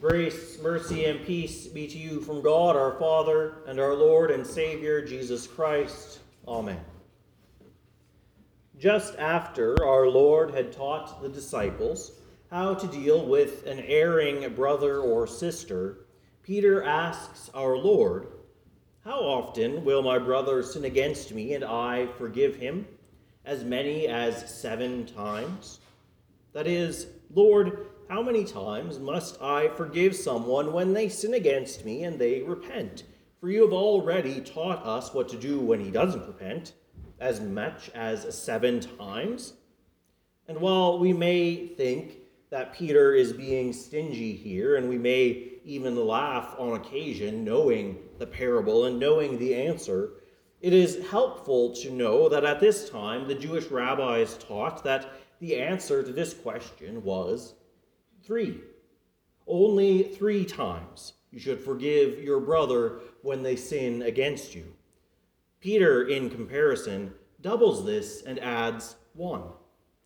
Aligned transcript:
Grace, 0.00 0.58
mercy, 0.60 1.04
and 1.04 1.24
peace 1.24 1.68
be 1.68 1.86
to 1.86 1.96
you 1.96 2.20
from 2.20 2.42
God 2.42 2.74
our 2.74 2.98
Father 2.98 3.58
and 3.68 3.78
our 3.78 3.94
Lord 3.94 4.32
and 4.32 4.44
Savior 4.44 5.04
Jesus 5.04 5.46
Christ. 5.46 6.18
Amen. 6.48 6.80
Just 8.76 9.16
after 9.18 9.84
our 9.84 10.08
Lord 10.08 10.52
had 10.52 10.72
taught 10.72 11.22
the 11.22 11.28
disciples 11.28 12.12
how 12.50 12.74
to 12.74 12.86
deal 12.88 13.24
with 13.24 13.66
an 13.66 13.84
erring 13.86 14.52
brother 14.54 14.98
or 14.98 15.28
sister, 15.28 16.06
Peter 16.42 16.82
asks 16.82 17.48
our 17.54 17.76
Lord, 17.76 18.26
How 19.04 19.20
often 19.20 19.84
will 19.84 20.02
my 20.02 20.18
brother 20.18 20.64
sin 20.64 20.86
against 20.86 21.32
me 21.32 21.54
and 21.54 21.64
I 21.64 22.08
forgive 22.18 22.56
him? 22.56 22.84
As 23.44 23.62
many 23.62 24.08
as 24.08 24.60
seven 24.60 25.06
times? 25.06 25.78
That 26.52 26.66
is, 26.66 27.06
Lord, 27.32 27.86
how 28.08 28.22
many 28.22 28.44
times 28.44 28.98
must 28.98 29.40
I 29.40 29.68
forgive 29.68 30.14
someone 30.14 30.72
when 30.72 30.92
they 30.92 31.08
sin 31.08 31.34
against 31.34 31.84
me 31.84 32.04
and 32.04 32.18
they 32.18 32.42
repent? 32.42 33.04
For 33.40 33.50
you 33.50 33.62
have 33.62 33.72
already 33.72 34.40
taught 34.40 34.84
us 34.84 35.14
what 35.14 35.28
to 35.30 35.36
do 35.36 35.58
when 35.58 35.80
he 35.80 35.90
doesn't 35.90 36.26
repent, 36.26 36.74
as 37.20 37.40
much 37.40 37.90
as 37.94 38.36
seven 38.36 38.80
times. 38.80 39.54
And 40.48 40.60
while 40.60 40.98
we 40.98 41.12
may 41.12 41.68
think 41.68 42.16
that 42.50 42.74
Peter 42.74 43.14
is 43.14 43.32
being 43.32 43.72
stingy 43.72 44.34
here, 44.34 44.76
and 44.76 44.88
we 44.88 44.98
may 44.98 45.52
even 45.64 45.96
laugh 45.96 46.54
on 46.58 46.74
occasion, 46.74 47.44
knowing 47.44 47.98
the 48.18 48.26
parable 48.26 48.84
and 48.84 48.98
knowing 48.98 49.38
the 49.38 49.54
answer, 49.54 50.10
it 50.60 50.72
is 50.72 51.06
helpful 51.10 51.74
to 51.76 51.90
know 51.90 52.28
that 52.28 52.44
at 52.44 52.60
this 52.60 52.88
time 52.88 53.26
the 53.26 53.34
Jewish 53.34 53.66
rabbis 53.66 54.36
taught 54.38 54.84
that 54.84 55.20
the 55.40 55.56
answer 55.56 56.02
to 56.02 56.12
this 56.12 56.34
question 56.34 57.02
was 57.02 57.54
Three. 58.26 58.62
Only 59.46 60.02
three 60.02 60.46
times 60.46 61.12
you 61.30 61.38
should 61.38 61.62
forgive 61.62 62.22
your 62.22 62.40
brother 62.40 63.00
when 63.20 63.42
they 63.42 63.54
sin 63.54 64.00
against 64.00 64.54
you. 64.54 64.72
Peter, 65.60 66.08
in 66.08 66.30
comparison, 66.30 67.12
doubles 67.42 67.84
this 67.84 68.22
and 68.22 68.38
adds 68.38 68.96
one. 69.12 69.42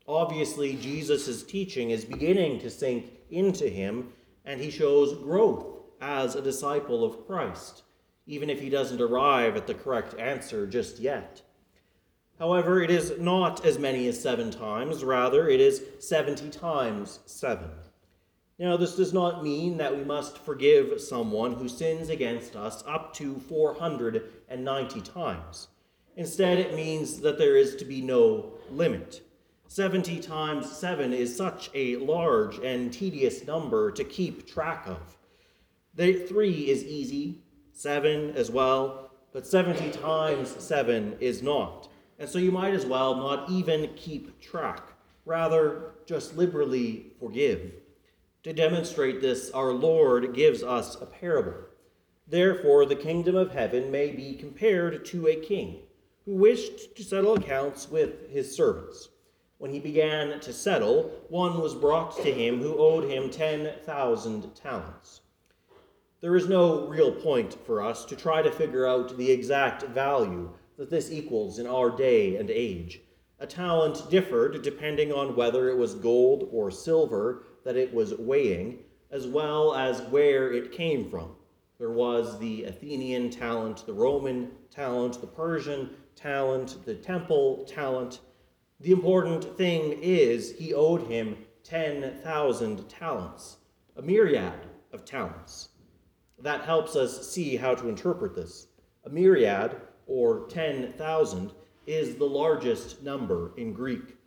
Obviously, 0.09 0.75
Jesus' 0.75 1.45
teaching 1.45 1.91
is 1.91 2.05
beginning 2.05 2.59
to 2.59 2.71
sink 2.71 3.13
into 3.31 3.69
him, 3.69 4.09
and 4.45 4.61
he 4.61 4.71
shows 4.71 5.17
growth 5.19 5.67
as 6.01 6.35
a 6.35 6.43
disciple 6.43 7.05
of 7.05 7.25
Christ, 7.25 7.85
even 8.27 8.51
if 8.51 8.61
he 8.61 8.69
doesn't 8.69 9.01
arrive 9.01 9.57
at 9.57 9.69
the 9.69 9.75
correct 9.75 10.19
answer 10.19 10.67
just 10.67 10.99
yet. 10.99 11.43
However, 12.41 12.83
it 12.83 12.91
is 12.91 13.15
not 13.21 13.65
as 13.65 13.79
many 13.79 14.09
as 14.09 14.21
seven 14.21 14.51
times, 14.51 15.05
rather, 15.05 15.49
it 15.49 15.61
is 15.61 15.83
70 16.01 16.51
times 16.51 17.21
seven. 17.27 17.71
Now, 18.59 18.77
this 18.77 18.97
does 18.97 19.13
not 19.13 19.45
mean 19.45 19.77
that 19.77 19.97
we 19.97 20.03
must 20.03 20.39
forgive 20.39 21.01
someone 21.01 21.55
who 21.55 21.69
sins 21.69 22.09
against 22.09 22.57
us 22.57 22.83
up 22.89 23.15
to 23.15 23.39
490 23.39 25.01
times. 25.03 25.69
Instead, 26.17 26.59
it 26.59 26.75
means 26.75 27.21
that 27.21 27.39
there 27.39 27.57
is 27.57 27.77
to 27.77 27.85
be 27.85 28.03
no 28.03 28.53
limit. 28.73 29.23
70 29.69 30.19
times 30.19 30.69
7 30.69 31.13
is 31.13 31.37
such 31.37 31.71
a 31.73 31.97
large 31.97 32.59
and 32.59 32.93
tedious 32.93 33.47
number 33.47 33.93
to 33.93 34.03
keep 34.03 34.45
track 34.45 34.89
of. 34.89 35.17
The 35.95 36.15
3 36.27 36.69
is 36.69 36.83
easy, 36.83 37.43
7 37.75 38.33
as 38.33 38.51
well, 38.51 39.13
but 39.33 39.47
70 39.47 39.93
times 39.93 40.49
7 40.59 41.17
is 41.21 41.45
not. 41.45 41.89
And 42.19 42.29
so 42.29 42.39
you 42.39 42.51
might 42.51 42.75
as 42.75 42.87
well 42.87 43.15
not 43.15 43.49
even 43.51 43.91
keep 43.95 44.41
track. 44.41 44.83
Rather, 45.25 45.93
just 46.07 46.37
liberally 46.37 47.13
forgive. 47.21 47.73
To 48.49 48.55
demonstrate 48.55 49.21
this, 49.21 49.51
our 49.51 49.73
Lord 49.73 50.33
gives 50.33 50.63
us 50.63 50.95
a 50.95 51.05
parable. 51.05 51.67
Therefore, 52.27 52.87
the 52.87 52.97
kingdom 52.97 53.37
of 53.37 53.53
heaven 53.53 53.91
may 53.91 54.11
be 54.11 54.33
compared 54.33 55.05
to 55.05 55.27
a 55.27 55.37
king 55.37 55.81
who 56.25 56.33
wished 56.33 56.97
to 56.97 57.05
settle 57.05 57.35
accounts 57.35 57.91
with 57.91 58.31
his 58.31 58.57
servants. 58.57 59.11
When 59.59 59.71
he 59.71 59.81
began 59.81 60.41
to 60.41 60.53
settle, 60.55 61.11
one 61.29 61.61
was 61.61 61.75
brought 61.75 62.17
to 62.23 62.33
him 62.33 62.63
who 62.63 62.79
owed 62.79 63.05
him 63.05 63.29
10,000 63.29 64.55
talents. 64.55 65.21
There 66.23 66.35
is 66.35 66.49
no 66.49 66.89
real 66.89 67.13
point 67.13 67.53
for 67.67 67.83
us 67.83 68.07
to 68.07 68.17
try 68.17 68.41
to 68.41 68.51
figure 68.51 68.87
out 68.87 69.19
the 69.19 69.31
exact 69.31 69.83
value 69.83 70.55
that 70.79 70.89
this 70.89 71.13
equals 71.13 71.59
in 71.59 71.67
our 71.67 71.91
day 71.91 72.37
and 72.37 72.49
age. 72.49 73.03
A 73.41 73.47
talent 73.47 74.09
differed 74.09 74.63
depending 74.63 75.13
on 75.13 75.37
whether 75.37 75.69
it 75.69 75.77
was 75.77 75.95
gold 75.95 76.49
or 76.51 76.71
silver 76.71 77.45
that 77.65 77.77
it 77.77 77.93
was 77.93 78.15
weighing, 78.15 78.79
as 79.11 79.27
well 79.27 79.75
as 79.75 80.03
where 80.03 80.53
it 80.53 80.73
came 80.73 81.09
from. 81.09 81.35
There 81.79 81.91
was 81.91 82.39
the 82.39 82.65
Athenian 82.65 83.31
talent, 83.31 83.87
the 83.87 83.93
Roman 83.93 84.51
talent, 84.71 85.21
the 85.21 85.27
Persian 85.27 85.91
talent, 86.17 86.85
the 86.85 86.95
temple 86.95 87.65
talent. 87.69 88.21
The 88.81 88.93
important 88.93 89.57
thing 89.57 89.99
is 90.03 90.57
he 90.59 90.75
owed 90.75 91.07
him 91.07 91.37
10,000 91.65 92.89
talents, 92.89 93.59
a 93.97 94.03
myriad 94.03 94.67
of 94.93 95.05
talents. 95.05 95.71
That 96.41 96.63
helps 96.63 96.97
us 96.97 97.31
see 97.31 97.57
how 97.57 97.75
to 97.75 97.89
interpret 97.89 98.35
this. 98.35 98.69
A 99.05 99.11
myriad, 99.11 99.77
or 100.07 100.47
10,000, 100.49 101.53
is 101.87 102.17
the 102.17 102.25
largest 102.25 103.03
number 103.03 103.53
in 103.57 103.73
Greek 103.73 104.18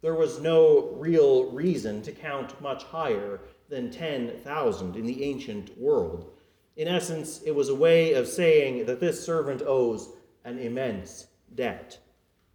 there 0.00 0.14
was 0.14 0.40
no 0.40 0.92
real 0.96 1.50
reason 1.50 2.02
to 2.02 2.12
count 2.12 2.60
much 2.60 2.84
higher 2.84 3.40
than 3.68 3.90
10,000 3.90 4.96
in 4.96 5.06
the 5.06 5.24
ancient 5.24 5.76
world. 5.78 6.30
In 6.76 6.88
essence, 6.88 7.42
it 7.44 7.54
was 7.54 7.68
a 7.68 7.74
way 7.74 8.12
of 8.12 8.28
saying 8.28 8.86
that 8.86 9.00
this 9.00 9.24
servant 9.24 9.62
owes 9.62 10.10
an 10.44 10.58
immense 10.58 11.26
debt. 11.54 11.98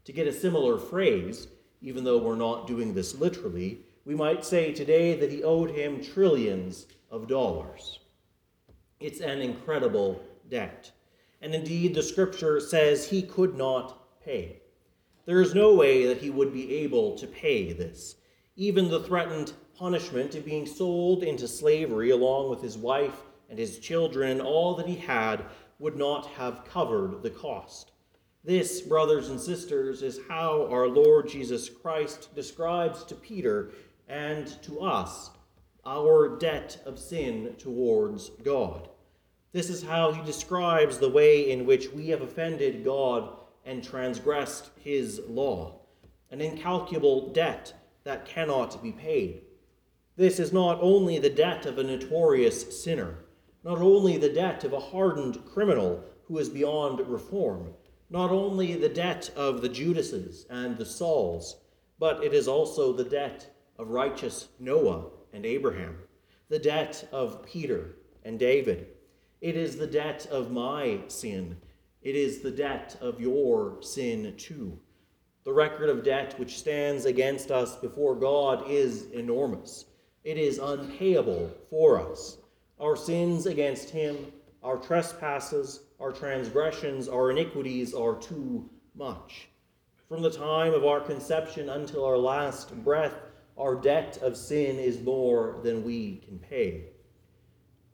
To 0.06 0.14
get 0.14 0.28
a 0.28 0.34
similar 0.34 0.78
phrase, 0.78 1.48
even 1.81 2.04
though 2.04 2.18
we're 2.18 2.36
not 2.36 2.68
doing 2.68 2.94
this 2.94 3.16
literally, 3.16 3.80
we 4.06 4.16
might 4.16 4.46
say 4.46 4.72
today 4.72 5.18
that 5.20 5.31
he 5.31 5.44
owed 5.44 5.72
him 5.72 6.02
trillions 6.02 6.88
of 7.12 7.28
dollars. 7.28 8.00
It's 9.00 9.20
an 9.20 9.42
incredible 9.42 10.22
debt. 10.50 10.92
And 11.42 11.54
indeed, 11.54 11.94
the 11.94 12.04
scripture 12.04 12.62
says 12.62 13.10
he 13.10 13.22
could 13.22 13.56
not 13.56 14.22
pay. 14.24 14.62
There 15.26 15.42
is 15.42 15.56
no 15.56 15.74
way 15.74 16.06
that 16.06 16.18
he 16.18 16.30
would 16.30 16.52
be 16.52 16.76
able 16.78 17.18
to 17.18 17.28
pay 17.28 17.72
this. 17.72 18.16
Even 18.58 18.90
the 18.90 19.04
threatened 19.04 19.54
punishment 19.78 20.36
of 20.36 20.44
being 20.44 20.66
sold 20.66 21.24
into 21.24 21.48
slavery 21.48 22.10
along 22.10 22.50
with 22.50 22.62
his 22.62 22.78
wife 22.78 23.22
and 23.50 23.58
his 23.58 23.80
children 23.80 24.32
and 24.32 24.42
all 24.42 24.76
that 24.76 24.88
he 24.88 24.96
had 24.98 25.46
would 25.80 25.96
not 25.96 26.26
have 26.26 26.66
covered 26.66 27.24
the 27.24 27.30
cost. 27.30 27.92
This, 28.44 28.82
brothers 28.82 29.30
and 29.30 29.40
sisters, 29.40 30.02
is 30.02 30.20
how 30.28 30.68
our 30.70 30.90
Lord 30.90 31.30
Jesus 31.30 31.70
Christ 31.70 32.36
describes 32.36 33.06
to 33.06 33.16
Peter 33.16 33.72
and 34.10 34.48
to 34.64 34.82
us 34.82 35.32
our 35.86 36.38
debt 36.38 36.82
of 36.86 37.00
sin 37.00 37.56
towards 37.58 38.30
God. 38.44 38.90
This 39.54 39.70
is 39.70 39.84
how 39.84 40.12
he 40.12 40.22
describes 40.24 40.98
the 40.98 41.10
way 41.10 41.52
in 41.52 41.66
which 41.66 41.92
we 41.94 42.10
have 42.10 42.22
offended 42.22 42.84
God 42.84 43.38
and 43.66 43.84
transgressed 43.84 44.69
his 44.79 45.22
law, 45.28 45.79
an 46.31 46.41
incalculable 46.41 47.31
debt 47.31 47.74
that 48.03 48.25
cannot 48.25 48.81
be 48.81 48.91
paid. 48.91 49.41
This 50.16 50.40
is 50.40 50.53
not 50.53 50.79
only 50.81 51.18
the 51.18 51.29
debt 51.29 51.66
of 51.66 51.78
a 51.78 51.84
notorious 51.84 52.84
sinner, 52.84 53.19
not 53.63 53.79
only 53.79 54.18
the 54.18 54.29
debt 54.29 54.63
of 54.63 54.74
a 54.74 54.79
hardened 54.79 55.44
criminal 55.46 56.03
who 56.25 56.38
is 56.38 56.50
beyond 56.50 57.00
reform, 57.07 57.74
not 58.09 58.29
only 58.29 58.75
the 58.75 58.90
debt 58.90 59.29
of 59.35 59.62
the 59.62 59.69
Judases 59.69 60.45
and 60.50 60.78
the 60.78 60.85
Sauls, 60.85 61.57
but 62.00 62.24
it 62.24 62.34
is 62.34 62.47
also 62.47 62.94
the 62.94 63.03
debt 63.03 63.50
of 63.80 63.90
righteous 63.90 64.50
Noah 64.59 65.06
and 65.34 65.45
Abraham, 65.45 65.97
the 66.50 66.59
debt 66.59 67.07
of 67.12 67.44
Peter 67.45 67.95
and 68.24 68.38
David. 68.38 68.88
It 69.42 69.56
is 69.57 69.77
the 69.77 69.88
debt 69.88 70.27
of 70.27 70.51
my 70.51 71.00
sin 71.07 71.57
it 72.04 72.16
is 72.16 72.40
the 72.40 72.52
debt 72.52 72.98
of 73.02 73.22
your 73.22 73.78
sin 73.82 74.34
too. 74.38 74.78
The 75.46 75.54
record 75.54 75.90
of 75.90 76.04
debt 76.04 76.38
which 76.38 76.58
stands 76.58 77.06
against 77.06 77.52
us 77.52 77.76
before 77.78 78.16
God 78.16 78.70
is 78.70 79.10
enormous. 79.12 79.86
It 80.24 80.38
is 80.38 80.58
unpayable 80.58 81.52
for 81.70 82.00
us. 82.00 82.38
Our 82.80 82.96
sins 82.96 83.46
against 83.46 83.90
Him, 83.90 84.32
our 84.64 84.78
trespasses, 84.78 85.82
our 86.00 86.12
transgressions, 86.12 87.08
our 87.08 87.32
iniquities 87.32 87.94
are 87.94 88.16
too 88.16 88.70
much. 88.96 89.50
From 90.08 90.22
the 90.22 90.30
time 90.30 90.74
of 90.74 90.86
our 90.86 91.02
conception 91.02 91.70
until 91.70 92.06
our 92.06 92.18
last 92.18 92.74
breath, 92.84 93.16
our 93.58 93.76
debt 93.76 94.18
of 94.22 94.38
sin 94.38 94.78
is 94.78 95.02
more 95.02 95.60
than 95.64 95.84
we 95.84 96.18
can 96.18 96.40
pay. 96.40 96.93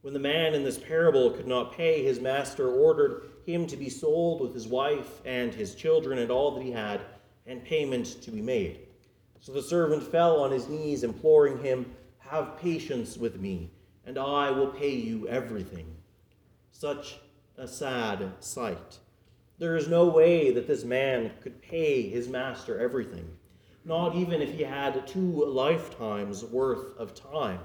When 0.02 0.14
the 0.14 0.20
man 0.20 0.54
in 0.54 0.64
this 0.64 0.78
parable 0.78 1.32
could 1.32 1.48
not 1.48 1.74
pay, 1.74 2.04
his 2.04 2.22
master 2.22 2.70
ordered 2.72 3.24
him 3.46 3.68
to 3.68 3.76
be 3.76 3.90
sold 3.90 4.40
with 4.40 4.54
his 4.54 4.68
wife 4.68 5.22
and 5.26 5.54
his 5.54 5.76
children 5.76 6.20
and 6.20 6.32
all 6.32 6.52
that 6.52 6.64
he 6.64 6.72
had, 6.72 7.02
and 7.46 7.64
payment 7.66 8.22
to 8.22 8.32
be 8.32 8.42
made. 8.42 8.88
So 9.42 9.52
the 9.52 9.62
servant 9.62 10.04
fell 10.04 10.40
on 10.42 10.52
his 10.52 10.70
knees, 10.70 11.04
imploring 11.04 11.62
him, 11.62 11.94
Have 12.20 12.58
patience 12.60 13.18
with 13.18 13.42
me, 13.42 13.72
and 14.06 14.18
I 14.18 14.52
will 14.52 14.68
pay 14.68 14.96
you 14.96 15.28
everything. 15.28 15.94
Such 16.72 17.20
a 17.58 17.68
sad 17.68 18.32
sight. 18.40 19.00
There 19.58 19.76
is 19.76 19.90
no 19.90 20.08
way 20.08 20.52
that 20.52 20.68
this 20.68 20.86
man 20.86 21.32
could 21.42 21.62
pay 21.62 22.08
his 22.08 22.30
master 22.30 22.80
everything, 22.80 23.30
not 23.84 24.16
even 24.16 24.42
if 24.42 24.54
he 24.54 24.64
had 24.64 25.06
two 25.06 25.46
lifetimes 25.46 26.46
worth 26.46 26.98
of 26.98 27.14
time. 27.14 27.60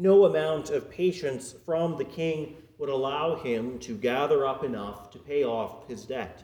No 0.00 0.24
amount 0.24 0.70
of 0.70 0.90
patience 0.90 1.54
from 1.66 1.98
the 1.98 2.06
king 2.06 2.56
would 2.78 2.88
allow 2.88 3.34
him 3.34 3.78
to 3.80 3.94
gather 3.94 4.46
up 4.46 4.64
enough 4.64 5.10
to 5.10 5.18
pay 5.18 5.44
off 5.44 5.86
his 5.88 6.06
debt. 6.06 6.42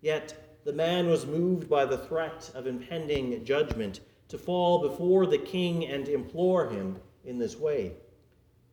Yet 0.00 0.60
the 0.64 0.72
man 0.72 1.08
was 1.08 1.26
moved 1.26 1.68
by 1.68 1.86
the 1.86 1.98
threat 1.98 2.52
of 2.54 2.68
impending 2.68 3.44
judgment 3.44 3.98
to 4.28 4.38
fall 4.38 4.78
before 4.78 5.26
the 5.26 5.38
king 5.38 5.88
and 5.88 6.06
implore 6.06 6.70
him 6.70 7.00
in 7.24 7.36
this 7.36 7.58
way. 7.58 7.94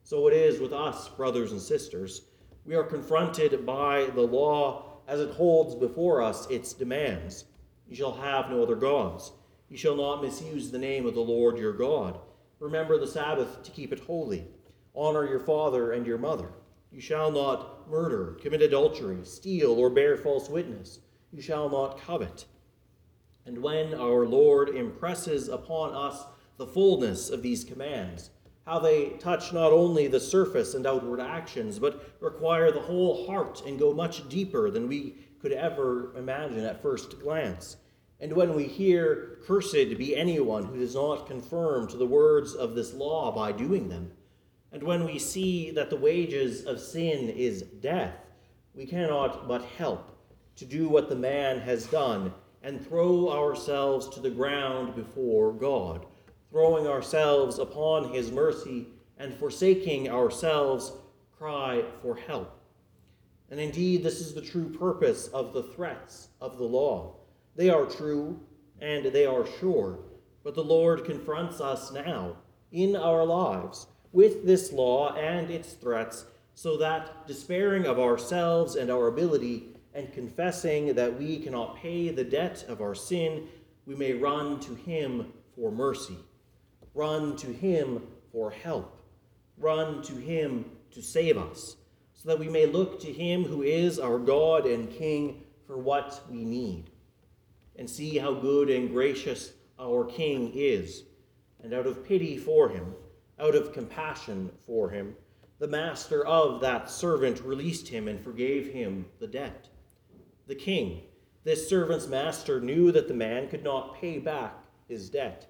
So 0.04 0.28
it 0.28 0.36
is 0.36 0.60
with 0.60 0.72
us, 0.72 1.10
brothers 1.10 1.52
and 1.52 1.60
sisters. 1.60 2.22
We 2.64 2.76
are 2.76 2.84
confronted 2.84 3.66
by 3.66 4.12
the 4.14 4.22
law 4.22 5.00
as 5.08 5.20
it 5.20 5.32
holds 5.32 5.74
before 5.74 6.22
us 6.22 6.48
its 6.52 6.74
demands. 6.74 7.46
You 7.90 7.96
shall 7.96 8.14
have 8.14 8.52
no 8.52 8.62
other 8.62 8.76
gods. 8.76 9.32
You 9.68 9.78
shall 9.78 9.96
not 9.96 10.22
misuse 10.22 10.70
the 10.70 10.78
name 10.78 11.08
of 11.08 11.16
the 11.16 11.22
Lord 11.22 11.58
your 11.58 11.74
God. 11.74 12.20
Remember 12.62 13.00
the 13.00 13.08
Sabbath 13.08 13.64
to 13.64 13.72
keep 13.72 13.92
it 13.92 14.02
holy. 14.02 14.46
Honor 14.94 15.28
your 15.28 15.40
father 15.40 15.94
and 15.94 16.06
your 16.06 16.20
mother. 16.20 16.50
You 16.92 17.02
shall 17.02 17.32
not 17.32 17.90
murder, 17.90 18.38
commit 18.40 18.62
adultery, 18.62 19.18
steal, 19.24 19.72
or 19.72 19.90
bear 19.90 20.16
false 20.16 20.48
witness. 20.48 21.00
You 21.32 21.42
shall 21.42 21.70
not 21.70 22.00
covet. 22.00 22.46
And 23.48 23.64
when 23.64 23.96
our 23.96 24.28
Lord 24.28 24.70
impresses 24.70 25.50
upon 25.50 25.96
us 25.96 26.24
the 26.58 26.68
fullness 26.68 27.32
of 27.32 27.42
these 27.42 27.64
commands, 27.64 28.30
how 28.68 28.78
they 28.78 29.10
touch 29.18 29.52
not 29.52 29.74
only 29.74 30.08
the 30.08 30.20
surface 30.20 30.76
and 30.76 30.86
outward 30.86 31.20
actions, 31.20 31.80
but 31.80 32.16
require 32.20 32.72
the 32.72 32.80
whole 32.80 33.26
heart 33.26 33.64
and 33.66 33.80
go 33.80 33.92
much 33.92 34.30
deeper 34.30 34.70
than 34.70 34.88
we 34.88 35.16
could 35.42 35.52
ever 35.52 36.16
imagine 36.16 36.64
at 36.64 36.84
first 36.84 37.20
glance. 37.22 37.78
And 38.22 38.34
when 38.34 38.54
we 38.54 38.64
hear, 38.64 39.40
Cursed 39.46 39.98
be 39.98 40.16
anyone 40.16 40.64
who 40.64 40.78
does 40.78 40.96
not 40.96 41.28
conform 41.28 41.88
to 41.88 41.98
the 41.98 42.06
words 42.06 42.54
of 42.54 42.76
this 42.76 42.94
law 42.94 43.36
by 43.36 43.52
doing 43.52 43.90
them, 43.90 44.14
and 44.72 44.82
when 44.84 45.04
we 45.04 45.20
see 45.20 45.72
that 45.72 45.90
the 45.90 45.98
wages 45.98 46.64
of 46.64 46.80
sin 46.80 47.28
is 47.30 47.64
death, 47.64 48.16
we 48.74 48.86
cannot 48.86 49.48
but 49.48 49.64
help 49.64 50.18
to 50.56 50.66
do 50.66 50.88
what 50.88 51.10
the 51.10 51.16
man 51.16 51.60
has 51.60 51.88
done 51.88 52.34
and 52.64 52.88
throw 52.88 53.30
ourselves 53.30 54.08
to 54.10 54.22
the 54.22 54.30
ground 54.30 54.96
before 54.96 55.52
God 55.52 56.06
throwing 56.52 56.86
ourselves 56.86 57.60
upon 57.60 58.14
his 58.14 58.32
mercy 58.32 58.86
and 59.18 59.34
forsaking 59.34 60.10
ourselves, 60.10 60.92
cry 61.38 61.84
for 62.02 62.16
help. 62.16 62.60
And 63.50 63.60
indeed, 63.60 64.04
this 64.04 64.20
is 64.20 64.34
the 64.34 64.42
true 64.42 64.70
purpose 64.70 65.28
of 65.30 65.54
the 65.54 65.64
threats 65.64 66.28
of 66.42 66.58
the 66.58 66.66
law. 66.66 67.16
They 67.56 67.70
are 67.70 67.86
true 67.86 68.40
and 68.80 69.06
they 69.06 69.26
are 69.26 69.46
sure, 69.60 70.00
but 70.44 70.56
the 70.56 70.64
Lord 70.64 71.06
confronts 71.06 71.62
us 71.62 71.92
now 71.92 72.38
in 72.72 72.96
our 72.96 73.26
lives 73.26 73.88
with 74.12 74.46
this 74.46 74.72
law 74.72 75.14
and 75.16 75.50
its 75.50 75.74
threats, 75.74 76.26
so 76.54 76.78
that, 76.78 77.28
despairing 77.28 77.86
of 77.86 78.00
ourselves 78.00 78.76
and 78.76 78.90
our 78.90 79.08
ability, 79.08 79.68
and 79.94 80.12
confessing 80.14 80.94
that 80.96 81.20
we 81.20 81.38
cannot 81.38 81.78
pay 81.78 82.10
the 82.10 82.24
debt 82.24 82.66
of 82.68 82.82
our 82.82 82.96
sin, 82.96 83.48
we 83.86 83.96
may 83.96 84.14
run 84.14 84.60
to 84.62 84.74
Him 84.74 85.34
for 85.56 85.72
mercy. 85.72 86.18
Run 86.94 87.36
to 87.38 87.48
him 87.48 88.04
for 88.32 88.52
help. 88.52 88.98
Run 89.58 90.02
to 90.04 90.14
him 90.14 90.66
to 90.92 91.02
save 91.02 91.38
us, 91.38 91.78
so 92.14 92.30
that 92.30 92.40
we 92.40 92.50
may 92.50 92.66
look 92.66 93.00
to 93.02 93.12
him 93.12 93.44
who 93.44 93.62
is 93.62 93.98
our 93.98 94.20
God 94.20 94.66
and 94.66 94.92
King 94.92 95.44
for 95.66 95.78
what 95.78 96.22
we 96.30 96.44
need, 96.44 96.91
and 97.78 97.90
see 97.90 98.18
how 98.18 98.34
good 98.34 98.70
and 98.70 98.90
gracious 98.90 99.54
our 99.80 100.06
King 100.06 100.52
is. 100.54 101.04
And 101.64 101.74
out 101.74 101.88
of 101.88 102.06
pity 102.06 102.38
for 102.38 102.70
him, 102.70 102.94
out 103.40 103.56
of 103.56 103.74
compassion 103.74 104.52
for 104.66 104.90
him, 104.90 105.16
the 105.60 105.68
master 105.68 106.26
of 106.26 106.60
that 106.62 106.90
servant 106.90 107.40
released 107.42 107.88
him 107.88 108.08
and 108.08 108.20
forgave 108.20 108.74
him 108.74 109.06
the 109.20 109.28
debt. 109.28 109.68
The 110.48 110.56
king, 110.56 111.04
this 111.44 111.70
servant's 111.70 112.08
master, 112.08 112.60
knew 112.60 112.92
that 112.92 113.08
the 113.08 113.14
man 113.14 113.48
could 113.48 113.64
not 113.64 113.96
pay 114.02 114.18
back 114.18 114.56
his 114.88 115.10
debt. 115.10 115.48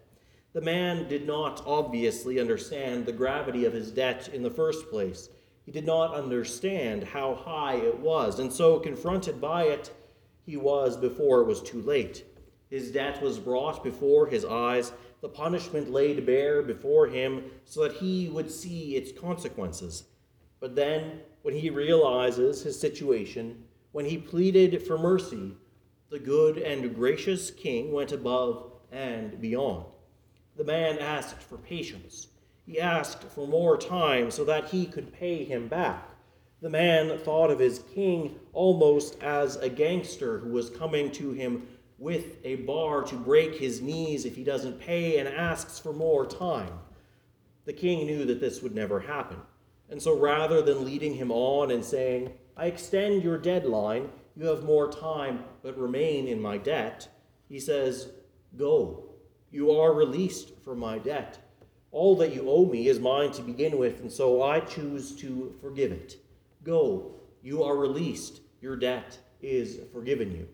The 0.51 0.59
man 0.59 1.07
did 1.07 1.25
not 1.25 1.63
obviously 1.65 2.41
understand 2.41 3.05
the 3.05 3.13
gravity 3.13 3.63
of 3.63 3.71
his 3.71 3.89
debt 3.89 4.27
in 4.33 4.43
the 4.43 4.49
first 4.49 4.89
place. 4.89 5.29
He 5.65 5.71
did 5.71 5.85
not 5.85 6.13
understand 6.13 7.05
how 7.05 7.35
high 7.35 7.75
it 7.75 7.97
was, 7.97 8.39
and 8.39 8.51
so, 8.51 8.79
confronted 8.79 9.39
by 9.39 9.63
it, 9.63 9.91
he 10.45 10.57
was 10.57 10.97
before 10.97 11.41
it 11.41 11.47
was 11.47 11.61
too 11.61 11.81
late. 11.81 12.25
His 12.69 12.91
debt 12.91 13.21
was 13.21 13.37
brought 13.37 13.83
before 13.83 14.27
his 14.27 14.45
eyes, 14.45 14.93
the 15.21 15.29
punishment 15.29 15.91
laid 15.91 16.25
bare 16.25 16.61
before 16.61 17.07
him, 17.07 17.43
so 17.65 17.83
that 17.83 17.97
he 17.97 18.29
would 18.29 18.49
see 18.49 18.95
its 18.95 19.11
consequences. 19.11 20.05
But 20.59 20.75
then, 20.75 21.21
when 21.41 21.53
he 21.53 21.69
realizes 21.69 22.63
his 22.63 22.79
situation, 22.79 23.63
when 23.91 24.05
he 24.05 24.17
pleaded 24.17 24.81
for 24.85 24.97
mercy, 24.97 25.57
the 26.09 26.19
good 26.19 26.57
and 26.57 26.95
gracious 26.95 27.51
king 27.51 27.91
went 27.91 28.11
above 28.11 28.71
and 28.91 29.39
beyond. 29.41 29.85
The 30.55 30.63
man 30.63 30.99
asked 30.99 31.41
for 31.41 31.57
patience. 31.57 32.27
He 32.65 32.79
asked 32.79 33.23
for 33.23 33.47
more 33.47 33.77
time 33.77 34.31
so 34.31 34.45
that 34.45 34.69
he 34.69 34.85
could 34.85 35.13
pay 35.13 35.43
him 35.43 35.67
back. 35.67 36.10
The 36.61 36.69
man 36.69 37.17
thought 37.17 37.49
of 37.49 37.57
his 37.57 37.79
king 37.95 38.39
almost 38.53 39.21
as 39.23 39.55
a 39.55 39.67
gangster 39.67 40.37
who 40.37 40.49
was 40.49 40.69
coming 40.69 41.11
to 41.13 41.31
him 41.31 41.67
with 41.97 42.37
a 42.43 42.57
bar 42.57 43.01
to 43.01 43.15
break 43.15 43.55
his 43.55 43.81
knees 43.81 44.25
if 44.25 44.35
he 44.35 44.43
doesn't 44.43 44.79
pay 44.79 45.17
and 45.17 45.27
asks 45.27 45.79
for 45.79 45.91
more 45.91 46.23
time. 46.23 46.73
The 47.65 47.73
king 47.73 48.05
knew 48.05 48.25
that 48.25 48.39
this 48.39 48.61
would 48.61 48.75
never 48.75 48.99
happen. 48.99 49.37
And 49.89 49.99
so 49.99 50.15
rather 50.15 50.61
than 50.61 50.85
leading 50.85 51.15
him 51.15 51.31
on 51.31 51.71
and 51.71 51.83
saying, 51.83 52.31
I 52.55 52.67
extend 52.67 53.23
your 53.23 53.39
deadline, 53.39 54.09
you 54.35 54.45
have 54.45 54.63
more 54.63 54.91
time, 54.91 55.43
but 55.63 55.77
remain 55.79 56.27
in 56.27 56.39
my 56.39 56.57
debt, 56.57 57.07
he 57.49 57.59
says, 57.59 58.09
Go, 58.55 59.15
you 59.49 59.71
are 59.71 59.93
released 59.93 60.51
from 60.63 60.77
my 60.77 60.99
debt. 60.99 61.39
All 61.91 62.15
that 62.17 62.35
you 62.35 62.47
owe 62.47 62.65
me 62.65 62.87
is 62.87 62.99
mine 62.99 63.31
to 63.31 63.41
begin 63.41 63.79
with, 63.79 63.99
and 63.99 64.11
so 64.11 64.43
I 64.43 64.59
choose 64.59 65.15
to 65.17 65.55
forgive 65.59 65.91
it. 65.91 66.17
Go, 66.63 67.15
you 67.41 67.63
are 67.63 67.75
released. 67.75 68.41
Your 68.61 68.75
debt 68.75 69.17
is 69.41 69.79
forgiven 69.91 70.31
you. 70.31 70.47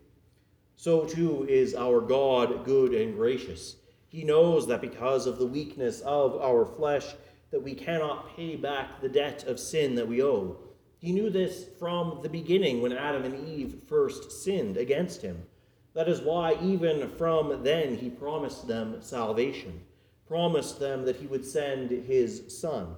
So 0.76 1.04
too 1.04 1.44
is 1.48 1.74
our 1.74 2.00
God 2.00 2.64
good 2.64 2.94
and 2.94 3.14
gracious. 3.14 3.76
He 4.08 4.24
knows 4.24 4.66
that 4.68 4.80
because 4.80 5.26
of 5.26 5.38
the 5.38 5.46
weakness 5.46 6.00
of 6.00 6.40
our 6.40 6.64
flesh, 6.64 7.14
that 7.50 7.62
we 7.62 7.74
cannot 7.74 8.34
pay 8.36 8.56
back 8.56 9.00
the 9.00 9.08
debt 9.08 9.44
of 9.44 9.60
sin 9.60 9.94
that 9.96 10.08
we 10.08 10.22
owe. 10.22 10.56
He 10.98 11.12
knew 11.12 11.30
this 11.30 11.66
from 11.78 12.20
the 12.22 12.28
beginning 12.28 12.80
when 12.80 12.92
Adam 12.92 13.24
and 13.24 13.48
Eve 13.48 13.82
first 13.88 14.32
sinned 14.42 14.76
against 14.76 15.22
him. 15.22 15.42
That 15.94 16.08
is 16.08 16.20
why, 16.20 16.56
even 16.62 17.10
from 17.16 17.62
then, 17.62 17.96
he 17.96 18.10
promised 18.10 18.66
them 18.66 18.96
salvation, 19.00 19.80
promised 20.26 20.78
them 20.78 21.04
that 21.04 21.16
he 21.16 21.26
would 21.26 21.44
send 21.44 21.90
his 21.90 22.44
son. 22.60 22.94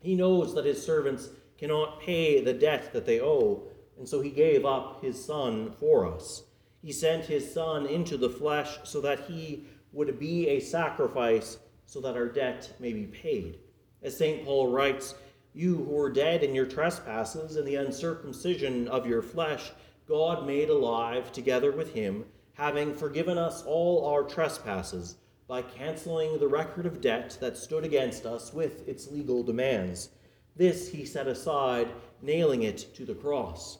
He 0.00 0.14
knows 0.14 0.54
that 0.54 0.64
his 0.64 0.84
servants 0.84 1.28
cannot 1.58 2.00
pay 2.00 2.40
the 2.40 2.54
debt 2.54 2.92
that 2.92 3.04
they 3.04 3.20
owe, 3.20 3.62
and 3.98 4.08
so 4.08 4.20
he 4.20 4.30
gave 4.30 4.64
up 4.64 5.02
his 5.02 5.22
son 5.22 5.72
for 5.78 6.06
us. 6.06 6.44
He 6.80 6.92
sent 6.92 7.24
his 7.24 7.52
son 7.52 7.86
into 7.86 8.16
the 8.16 8.30
flesh 8.30 8.78
so 8.84 9.00
that 9.00 9.20
he 9.28 9.64
would 9.92 10.18
be 10.18 10.48
a 10.48 10.60
sacrifice 10.60 11.58
so 11.86 12.00
that 12.00 12.16
our 12.16 12.28
debt 12.28 12.72
may 12.78 12.92
be 12.92 13.04
paid. 13.04 13.58
As 14.02 14.16
St. 14.16 14.44
Paul 14.44 14.70
writes, 14.70 15.14
You 15.54 15.76
who 15.76 15.84
were 15.84 16.12
dead 16.12 16.44
in 16.44 16.54
your 16.54 16.66
trespasses 16.66 17.56
and 17.56 17.66
the 17.66 17.74
uncircumcision 17.76 18.86
of 18.88 19.06
your 19.06 19.22
flesh, 19.22 19.72
God 20.06 20.46
made 20.46 20.70
alive 20.70 21.32
together 21.32 21.72
with 21.72 21.92
him, 21.92 22.24
having 22.54 22.94
forgiven 22.94 23.38
us 23.38 23.62
all 23.64 24.06
our 24.06 24.22
trespasses 24.22 25.16
by 25.48 25.62
canceling 25.62 26.38
the 26.38 26.46
record 26.46 26.86
of 26.86 27.00
debt 27.00 27.36
that 27.40 27.56
stood 27.56 27.84
against 27.84 28.26
us 28.26 28.52
with 28.52 28.86
its 28.86 29.10
legal 29.10 29.42
demands. 29.42 30.10
This 30.58 30.90
he 30.90 31.04
set 31.04 31.28
aside, 31.28 31.88
nailing 32.20 32.64
it 32.64 32.92
to 32.96 33.04
the 33.04 33.14
cross. 33.14 33.78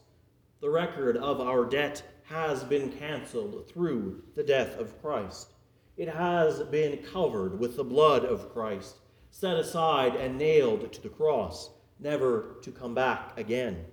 The 0.61 0.71
record 0.71 1.17
of 1.17 1.41
our 1.41 1.65
debt 1.65 2.05
has 2.27 2.63
been 2.63 2.93
canceled 2.93 3.69
through 3.69 4.23
the 4.37 4.45
death 4.45 4.79
of 4.79 5.03
Christ. 5.03 5.55
It 5.97 6.09
has 6.09 6.63
been 6.63 6.99
covered 6.99 7.59
with 7.59 7.77
the 7.77 7.83
blood 7.83 8.25
of 8.25 8.53
Christ, 8.53 8.99
set 9.33 9.57
aside 9.57 10.15
and 10.15 10.39
nailed 10.39 10.93
to 10.93 11.03
the 11.03 11.09
cross, 11.09 11.71
never 11.99 12.57
to 12.63 12.71
come 12.71 12.95
back 12.95 13.37
again. 13.37 13.85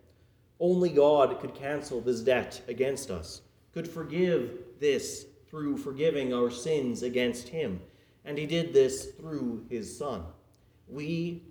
Only 0.59 0.89
God 0.89 1.39
could 1.39 1.55
cancel 1.55 2.01
this 2.01 2.21
debt 2.21 2.61
against 2.67 3.09
us, 3.09 3.41
could 3.73 3.87
forgive 3.87 4.59
this 4.79 5.25
through 5.49 5.77
forgiving 5.77 6.35
our 6.35 6.51
sins 6.51 7.01
against 7.01 7.47
Him. 7.49 7.81
And 8.25 8.37
He 8.37 8.45
did 8.45 8.73
this 8.73 9.05
through 9.19 9.65
His 9.69 9.97
Son. 9.97 10.23
We 10.87 11.41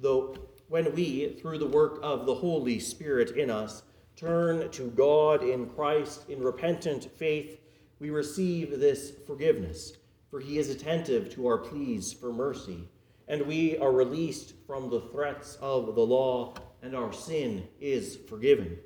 though 0.00 0.36
when 0.68 0.94
we, 0.94 1.36
through 1.40 1.58
the 1.58 1.66
work 1.66 1.98
of 2.02 2.26
the 2.26 2.34
Holy 2.34 2.78
Spirit 2.78 3.36
in 3.36 3.50
us, 3.50 3.82
turn 4.16 4.70
to 4.70 4.90
God 4.90 5.42
in 5.42 5.68
Christ 5.68 6.28
in 6.28 6.42
repentant 6.42 7.10
faith, 7.16 7.60
we 7.98 8.10
receive 8.10 8.78
this 8.80 9.12
forgiveness, 9.26 9.96
for 10.30 10.40
he 10.40 10.58
is 10.58 10.70
attentive 10.70 11.30
to 11.34 11.46
our 11.46 11.58
pleas 11.58 12.12
for 12.12 12.32
mercy, 12.32 12.88
and 13.28 13.42
we 13.42 13.78
are 13.78 13.92
released 13.92 14.54
from 14.66 14.90
the 14.90 15.00
threats 15.00 15.56
of 15.60 15.94
the 15.94 16.04
law, 16.04 16.54
and 16.82 16.94
our 16.94 17.12
sin 17.12 17.66
is 17.80 18.16
forgiven. 18.28 18.76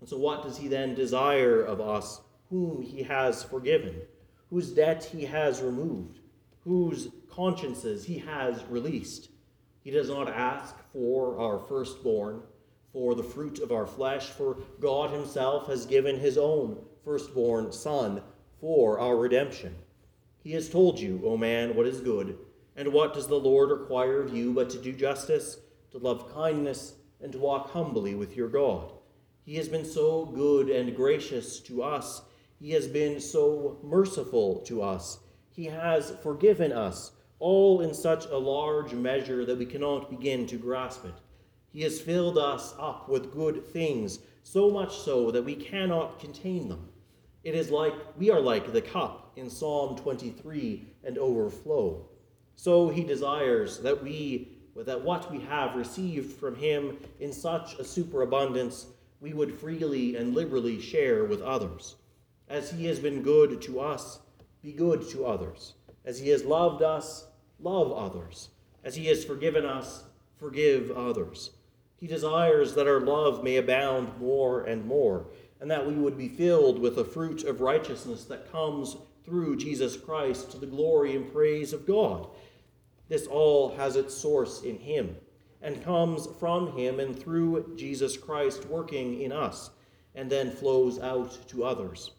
And 0.00 0.08
so, 0.08 0.16
what 0.16 0.42
does 0.42 0.56
he 0.56 0.68
then 0.68 0.94
desire 0.94 1.62
of 1.62 1.80
us, 1.80 2.20
whom 2.48 2.82
he 2.82 3.02
has 3.02 3.42
forgiven, 3.42 3.96
whose 4.48 4.70
debt 4.70 5.04
he 5.04 5.24
has 5.24 5.60
removed, 5.60 6.20
whose 6.64 7.08
consciences 7.30 8.04
he 8.04 8.18
has 8.18 8.64
released? 8.64 9.28
He 9.82 9.90
does 9.90 10.08
not 10.08 10.28
ask 10.28 10.74
for 10.92 11.38
our 11.38 11.58
firstborn, 11.58 12.42
for 12.92 13.14
the 13.14 13.22
fruit 13.22 13.58
of 13.60 13.72
our 13.72 13.86
flesh, 13.86 14.26
for 14.26 14.58
God 14.80 15.10
himself 15.10 15.68
has 15.68 15.86
given 15.86 16.18
his 16.18 16.36
own 16.36 16.78
firstborn 17.04 17.72
Son 17.72 18.22
for 18.60 18.98
our 18.98 19.16
redemption. 19.16 19.74
He 20.42 20.52
has 20.52 20.68
told 20.68 20.98
you, 20.98 21.20
O 21.24 21.36
man, 21.36 21.74
what 21.74 21.86
is 21.86 22.00
good, 22.00 22.38
and 22.76 22.92
what 22.92 23.14
does 23.14 23.26
the 23.26 23.38
Lord 23.38 23.70
require 23.70 24.22
of 24.22 24.34
you 24.34 24.52
but 24.52 24.70
to 24.70 24.78
do 24.78 24.92
justice, 24.92 25.58
to 25.92 25.98
love 25.98 26.32
kindness, 26.34 26.94
and 27.22 27.32
to 27.32 27.38
walk 27.38 27.70
humbly 27.70 28.14
with 28.14 28.36
your 28.36 28.48
God. 28.48 28.92
He 29.44 29.56
has 29.56 29.68
been 29.68 29.84
so 29.84 30.26
good 30.26 30.68
and 30.68 30.94
gracious 30.94 31.60
to 31.60 31.82
us. 31.82 32.22
He 32.58 32.70
has 32.72 32.86
been 32.86 33.20
so 33.20 33.78
merciful 33.82 34.60
to 34.60 34.82
us. 34.82 35.18
He 35.50 35.66
has 35.66 36.14
forgiven 36.22 36.72
us, 36.72 37.12
all 37.40 37.80
in 37.80 37.92
such 37.92 38.26
a 38.26 38.36
large 38.36 38.92
measure 38.92 39.44
that 39.44 39.58
we 39.58 39.66
cannot 39.66 40.10
begin 40.10 40.46
to 40.46 40.56
grasp 40.56 41.04
it. 41.04 41.14
He 41.72 41.82
has 41.82 42.00
filled 42.00 42.38
us 42.38 42.74
up 42.78 43.08
with 43.08 43.32
good 43.32 43.66
things, 43.66 44.20
so 44.42 44.70
much 44.70 44.98
so 44.98 45.30
that 45.30 45.44
we 45.44 45.54
cannot 45.54 46.20
contain 46.20 46.68
them. 46.68 46.88
It 47.42 47.54
is 47.54 47.70
like 47.70 47.94
we 48.18 48.30
are 48.30 48.40
like 48.40 48.72
the 48.72 48.82
cup 48.82 49.32
in 49.36 49.48
Psalm 49.48 49.96
23 49.96 50.86
and 51.04 51.16
overflow. 51.16 52.06
So 52.56 52.90
he 52.90 53.02
desires 53.02 53.78
that 53.78 54.02
we 54.02 54.58
that 54.76 55.02
what 55.02 55.30
we 55.30 55.40
have 55.40 55.74
received 55.76 56.38
from 56.38 56.54
him 56.54 56.98
in 57.18 57.32
such 57.32 57.74
a 57.78 57.84
superabundance 57.84 58.86
we 59.20 59.32
would 59.32 59.52
freely 59.58 60.16
and 60.16 60.34
liberally 60.34 60.80
share 60.80 61.24
with 61.24 61.42
others. 61.42 61.96
As 62.48 62.70
he 62.70 62.86
has 62.86 62.98
been 62.98 63.22
good 63.22 63.60
to 63.62 63.80
us, 63.80 64.20
be 64.62 64.72
good 64.72 65.08
to 65.10 65.26
others. 65.26 65.74
As 66.04 66.18
he 66.18 66.30
has 66.30 66.44
loved 66.44 66.82
us, 66.82 67.26
love 67.62 67.92
others. 67.92 68.48
As 68.82 68.96
he 68.96 69.06
has 69.06 69.24
forgiven 69.24 69.64
us, 69.64 70.04
forgive 70.38 70.90
others. 70.90 71.50
He 71.96 72.06
desires 72.06 72.74
that 72.74 72.88
our 72.88 73.00
love 73.00 73.44
may 73.44 73.56
abound 73.56 74.18
more 74.18 74.62
and 74.62 74.86
more, 74.86 75.26
and 75.60 75.70
that 75.70 75.86
we 75.86 75.94
would 75.94 76.16
be 76.16 76.28
filled 76.28 76.78
with 76.78 76.96
the 76.96 77.04
fruit 77.04 77.44
of 77.44 77.60
righteousness 77.60 78.24
that 78.24 78.50
comes 78.50 78.96
through 79.24 79.56
Jesus 79.56 79.96
Christ 79.96 80.50
to 80.50 80.58
the 80.58 80.66
glory 80.66 81.14
and 81.14 81.30
praise 81.30 81.72
of 81.72 81.86
God. 81.86 82.28
This 83.08 83.26
all 83.26 83.76
has 83.76 83.96
its 83.96 84.14
source 84.14 84.62
in 84.62 84.78
him 84.78 85.16
and 85.60 85.84
comes 85.84 86.26
from 86.38 86.76
him 86.76 87.00
and 87.00 87.18
through 87.18 87.74
Jesus 87.76 88.16
Christ 88.16 88.66
working 88.66 89.20
in 89.20 89.32
us 89.32 89.70
and 90.14 90.30
then 90.30 90.50
flows 90.50 90.98
out 90.98 91.38
to 91.48 91.64
others. 91.64 92.12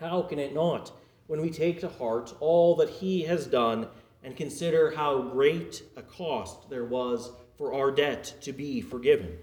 How 0.00 0.22
can 0.22 0.38
it 0.38 0.54
not 0.54 0.92
when 1.26 1.40
we 1.40 1.50
take 1.50 1.80
to 1.80 1.88
heart 1.88 2.34
all 2.40 2.76
that 2.76 2.88
he 2.88 3.22
has 3.22 3.46
done 3.46 3.85
and 4.26 4.36
consider 4.36 4.90
how 4.90 5.22
great 5.22 5.84
a 5.94 6.02
cost 6.02 6.68
there 6.68 6.84
was 6.84 7.30
for 7.56 7.72
our 7.72 7.92
debt 7.92 8.34
to 8.40 8.52
be 8.52 8.80
forgiven? 8.80 9.38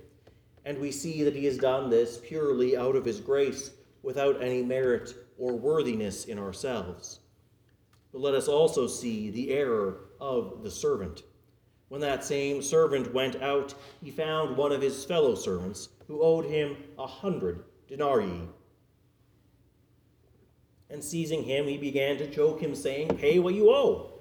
And 0.66 0.78
we 0.78 0.92
see 0.92 1.24
that 1.24 1.36
he 1.36 1.46
has 1.46 1.58
done 1.58 1.90
this 1.90 2.20
purely 2.22 2.76
out 2.76 2.98
of 2.98 3.06
his 3.06 3.22
grace 3.22 3.72
without 4.04 4.44
any 4.44 4.62
merit 4.62 5.16
or 5.38 5.54
worthiness 5.54 6.26
in 6.26 6.38
ourselves. 6.38 7.22
But 8.12 8.20
let 8.20 8.36
us 8.36 8.50
also 8.50 8.86
see 8.86 9.30
the 9.30 9.52
error 9.52 10.10
of 10.20 10.64
the 10.64 10.72
servant. 10.72 11.24
When 11.88 12.02
that 12.02 12.26
same 12.26 12.62
servant 12.62 13.14
went 13.14 13.42
out, 13.42 13.74
he 14.02 14.12
found 14.12 14.58
one 14.58 14.74
of 14.74 14.82
his 14.82 15.06
fellow 15.06 15.36
servants 15.36 15.90
who 16.08 16.22
owed 16.22 16.46
him 16.46 16.76
a 17.00 17.08
hundred 17.08 17.64
denarii. 17.88 18.50
And 20.90 21.02
seizing 21.02 21.44
him, 21.44 21.68
he 21.68 21.78
began 21.78 22.18
to 22.18 22.30
choke 22.30 22.60
him, 22.60 22.76
saying, 22.76 23.18
Pay 23.18 23.40
what 23.40 23.54
you 23.54 23.70
owe. 23.70 24.13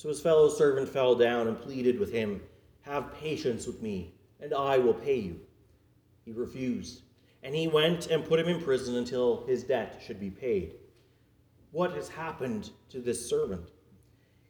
So 0.00 0.08
his 0.08 0.22
fellow 0.22 0.48
servant 0.48 0.88
fell 0.88 1.14
down 1.14 1.46
and 1.46 1.60
pleaded 1.60 2.00
with 2.00 2.10
him, 2.10 2.40
Have 2.86 3.12
patience 3.12 3.66
with 3.66 3.82
me, 3.82 4.14
and 4.40 4.54
I 4.54 4.78
will 4.78 4.94
pay 4.94 5.18
you. 5.18 5.40
He 6.24 6.32
refused, 6.32 7.02
and 7.42 7.54
he 7.54 7.68
went 7.68 8.06
and 8.06 8.24
put 8.24 8.40
him 8.40 8.48
in 8.48 8.62
prison 8.62 8.96
until 8.96 9.44
his 9.44 9.62
debt 9.62 10.00
should 10.02 10.18
be 10.18 10.30
paid. 10.30 10.76
What 11.70 11.92
has 11.92 12.08
happened 12.08 12.70
to 12.88 13.00
this 13.02 13.28
servant? 13.28 13.72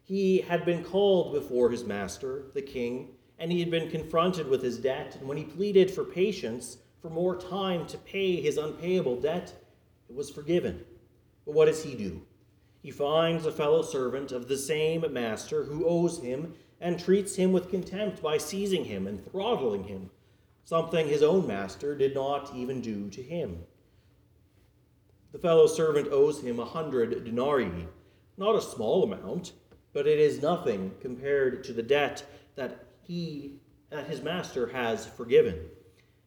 He 0.04 0.38
had 0.38 0.64
been 0.64 0.84
called 0.84 1.32
before 1.32 1.68
his 1.68 1.82
master, 1.82 2.44
the 2.54 2.62
king, 2.62 3.16
and 3.40 3.50
he 3.50 3.58
had 3.58 3.72
been 3.72 3.90
confronted 3.90 4.46
with 4.46 4.62
his 4.62 4.78
debt. 4.78 5.16
And 5.16 5.26
when 5.26 5.36
he 5.36 5.42
pleaded 5.42 5.90
for 5.90 6.04
patience, 6.04 6.76
for 7.02 7.10
more 7.10 7.34
time 7.34 7.88
to 7.88 7.98
pay 7.98 8.40
his 8.40 8.56
unpayable 8.56 9.20
debt, 9.20 9.52
it 10.08 10.14
was 10.14 10.30
forgiven. 10.30 10.84
But 11.44 11.56
what 11.56 11.64
does 11.64 11.82
he 11.82 11.96
do? 11.96 12.22
He 12.82 12.90
finds 12.90 13.44
a 13.44 13.52
fellow 13.52 13.82
servant 13.82 14.32
of 14.32 14.48
the 14.48 14.56
same 14.56 15.04
master 15.12 15.64
who 15.64 15.86
owes 15.86 16.18
him 16.18 16.54
and 16.80 16.98
treats 16.98 17.36
him 17.36 17.52
with 17.52 17.70
contempt 17.70 18.22
by 18.22 18.38
seizing 18.38 18.84
him 18.84 19.06
and 19.06 19.24
throttling 19.24 19.84
him, 19.84 20.10
something 20.64 21.06
his 21.06 21.22
own 21.22 21.46
master 21.46 21.94
did 21.94 22.14
not 22.14 22.54
even 22.54 22.80
do 22.80 23.10
to 23.10 23.22
him. 23.22 23.64
The 25.32 25.38
fellow 25.38 25.66
servant 25.66 26.08
owes 26.08 26.40
him 26.42 26.58
a 26.58 26.64
hundred 26.64 27.24
denarii, 27.24 27.86
not 28.36 28.56
a 28.56 28.62
small 28.62 29.04
amount 29.04 29.52
but 29.92 30.06
it 30.06 30.18
is 30.18 30.42
nothing 30.42 30.92
compared 31.00 31.64
to 31.64 31.72
the 31.72 31.82
debt 31.82 32.24
that 32.54 32.84
he 33.02 33.56
that 33.90 34.06
his 34.06 34.22
master 34.22 34.68
has 34.68 35.04
forgiven. 35.04 35.58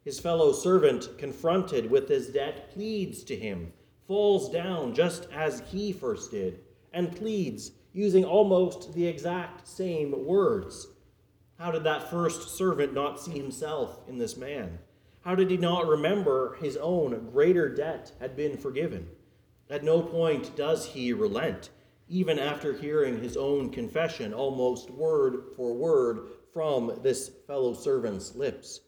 His 0.04 0.20
fellow 0.20 0.52
servant, 0.52 1.18
confronted 1.18 1.90
with 1.90 2.10
his 2.10 2.28
debt, 2.28 2.74
pleads 2.74 3.24
to 3.24 3.38
him, 3.38 3.72
falls 4.08 4.50
down 4.50 4.94
just 4.94 5.28
as 5.32 5.62
he 5.72 5.92
first 5.92 6.32
did, 6.32 6.60
and 6.92 7.16
pleads, 7.16 7.72
using 7.94 8.26
almost 8.26 8.94
the 8.94 9.08
exact 9.08 9.68
same 9.68 10.26
words. 10.26 10.88
How 11.58 11.72
did 11.72 11.84
that 11.84 12.10
first 12.10 12.58
servant 12.58 12.94
not 12.94 13.20
see 13.20 13.38
himself 13.38 14.00
in 14.08 14.18
this 14.18 14.36
man? 14.36 14.80
How 15.22 15.36
did 15.36 15.50
he 15.50 15.58
not 15.58 15.88
remember 15.88 16.58
his 16.60 16.76
own 16.78 17.30
greater 17.32 17.70
debt 17.70 18.12
had 18.20 18.36
been 18.36 18.58
forgiven? 18.58 19.08
At 19.70 19.84
no 19.84 20.02
point 20.02 20.56
does 20.56 20.88
he 20.88 21.14
relent 21.14 21.70
even 22.10 22.38
after 22.38 22.74
hearing 22.74 23.22
his 23.22 23.38
own 23.38 23.70
confession 23.70 24.34
almost 24.34 24.90
word 24.92 25.46
for 25.56 25.74
word 25.74 26.28
from 26.54 27.00
this 27.02 27.32
fellow 27.48 27.74
servant's 27.74 28.36
lips. 28.36 28.82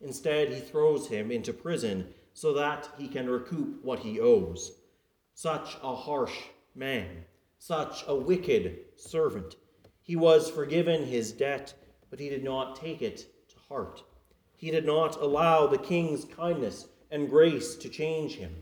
Instead, 0.00 0.52
he 0.52 0.60
throws 0.60 1.08
him 1.08 1.30
into 1.30 1.52
prison 1.52 2.06
so 2.34 2.52
that 2.54 2.88
he 2.98 3.08
can 3.08 3.28
recoup 3.28 3.84
what 3.84 4.00
he 4.00 4.20
owes. 4.20 4.72
Such 5.34 5.76
a 5.82 5.94
harsh 5.94 6.36
man, 6.74 7.24
such 7.58 8.04
a 8.06 8.14
wicked 8.14 8.78
servant. 8.96 9.56
He 10.02 10.16
was 10.16 10.50
forgiven 10.50 11.04
his 11.04 11.32
debt, 11.32 11.74
but 12.10 12.20
he 12.20 12.28
did 12.28 12.44
not 12.44 12.76
take 12.76 13.02
it 13.02 13.26
to 13.48 13.58
heart. 13.68 14.02
He 14.56 14.70
did 14.70 14.84
not 14.84 15.20
allow 15.20 15.66
the 15.66 15.78
king's 15.78 16.24
kindness 16.24 16.88
and 17.10 17.30
grace 17.30 17.76
to 17.76 17.88
change 17.88 18.34
him. 18.34 18.54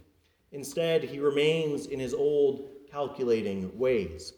Instead, 0.53 1.05
he 1.05 1.19
remains 1.19 1.87
in 1.87 2.01
his 2.01 2.15
old 2.15 2.69
calculating 2.91 3.77
ways. 3.79 4.35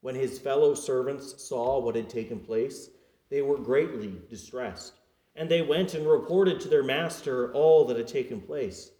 When 0.00 0.14
his 0.14 0.38
fellow 0.38 0.74
servants 0.74 1.42
saw 1.42 1.78
what 1.78 1.96
had 1.96 2.08
taken 2.08 2.40
place, 2.40 2.90
they 3.30 3.42
were 3.42 3.58
greatly 3.58 4.20
distressed, 4.30 4.97
and 5.38 5.48
they 5.48 5.62
went 5.62 5.94
and 5.94 6.04
reported 6.04 6.58
to 6.60 6.68
their 6.68 6.82
master 6.82 7.52
all 7.52 7.84
that 7.84 7.96
had 7.96 8.08
taken 8.08 8.40
place. 8.40 8.90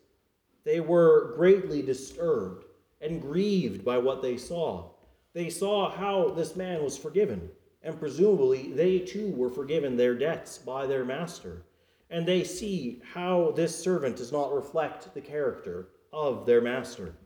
They 0.65 0.79
were 0.79 1.35
greatly 1.37 1.83
disturbed 1.83 2.65
and 3.01 3.21
grieved 3.21 3.85
by 3.85 3.99
what 3.99 4.23
they 4.23 4.37
saw. 4.37 4.91
They 5.33 5.51
saw 5.51 5.91
how 5.91 6.31
this 6.31 6.55
man 6.55 6.85
was 6.85 6.97
forgiven, 6.97 7.51
and 7.83 7.99
presumably 7.99 8.73
they 8.73 9.01
too 9.01 9.33
were 9.33 9.51
forgiven 9.51 9.97
their 9.97 10.15
debts 10.15 10.59
by 10.59 10.87
their 10.87 11.05
master. 11.05 11.65
And 12.09 12.25
they 12.25 12.45
see 12.45 13.03
how 13.13 13.53
this 13.57 13.77
servant 13.77 14.17
does 14.17 14.31
not 14.31 14.55
reflect 14.55 15.13
the 15.15 15.21
character 15.21 15.89
of 16.13 16.47
their 16.47 16.61
master. 16.61 17.17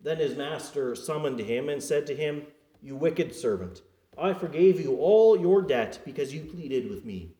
Then 0.00 0.18
his 0.18 0.36
master 0.36 0.94
summoned 0.94 1.40
him 1.40 1.68
and 1.68 1.82
said 1.82 2.06
to 2.06 2.14
him, 2.14 2.46
You 2.80 2.94
wicked 2.94 3.34
servant, 3.34 3.82
I 4.16 4.34
forgave 4.34 4.80
you 4.80 4.96
all 4.98 5.36
your 5.36 5.62
debt 5.62 5.98
because 6.04 6.32
you 6.32 6.42
pleaded 6.42 6.88
with 6.88 7.04
me. 7.04 7.35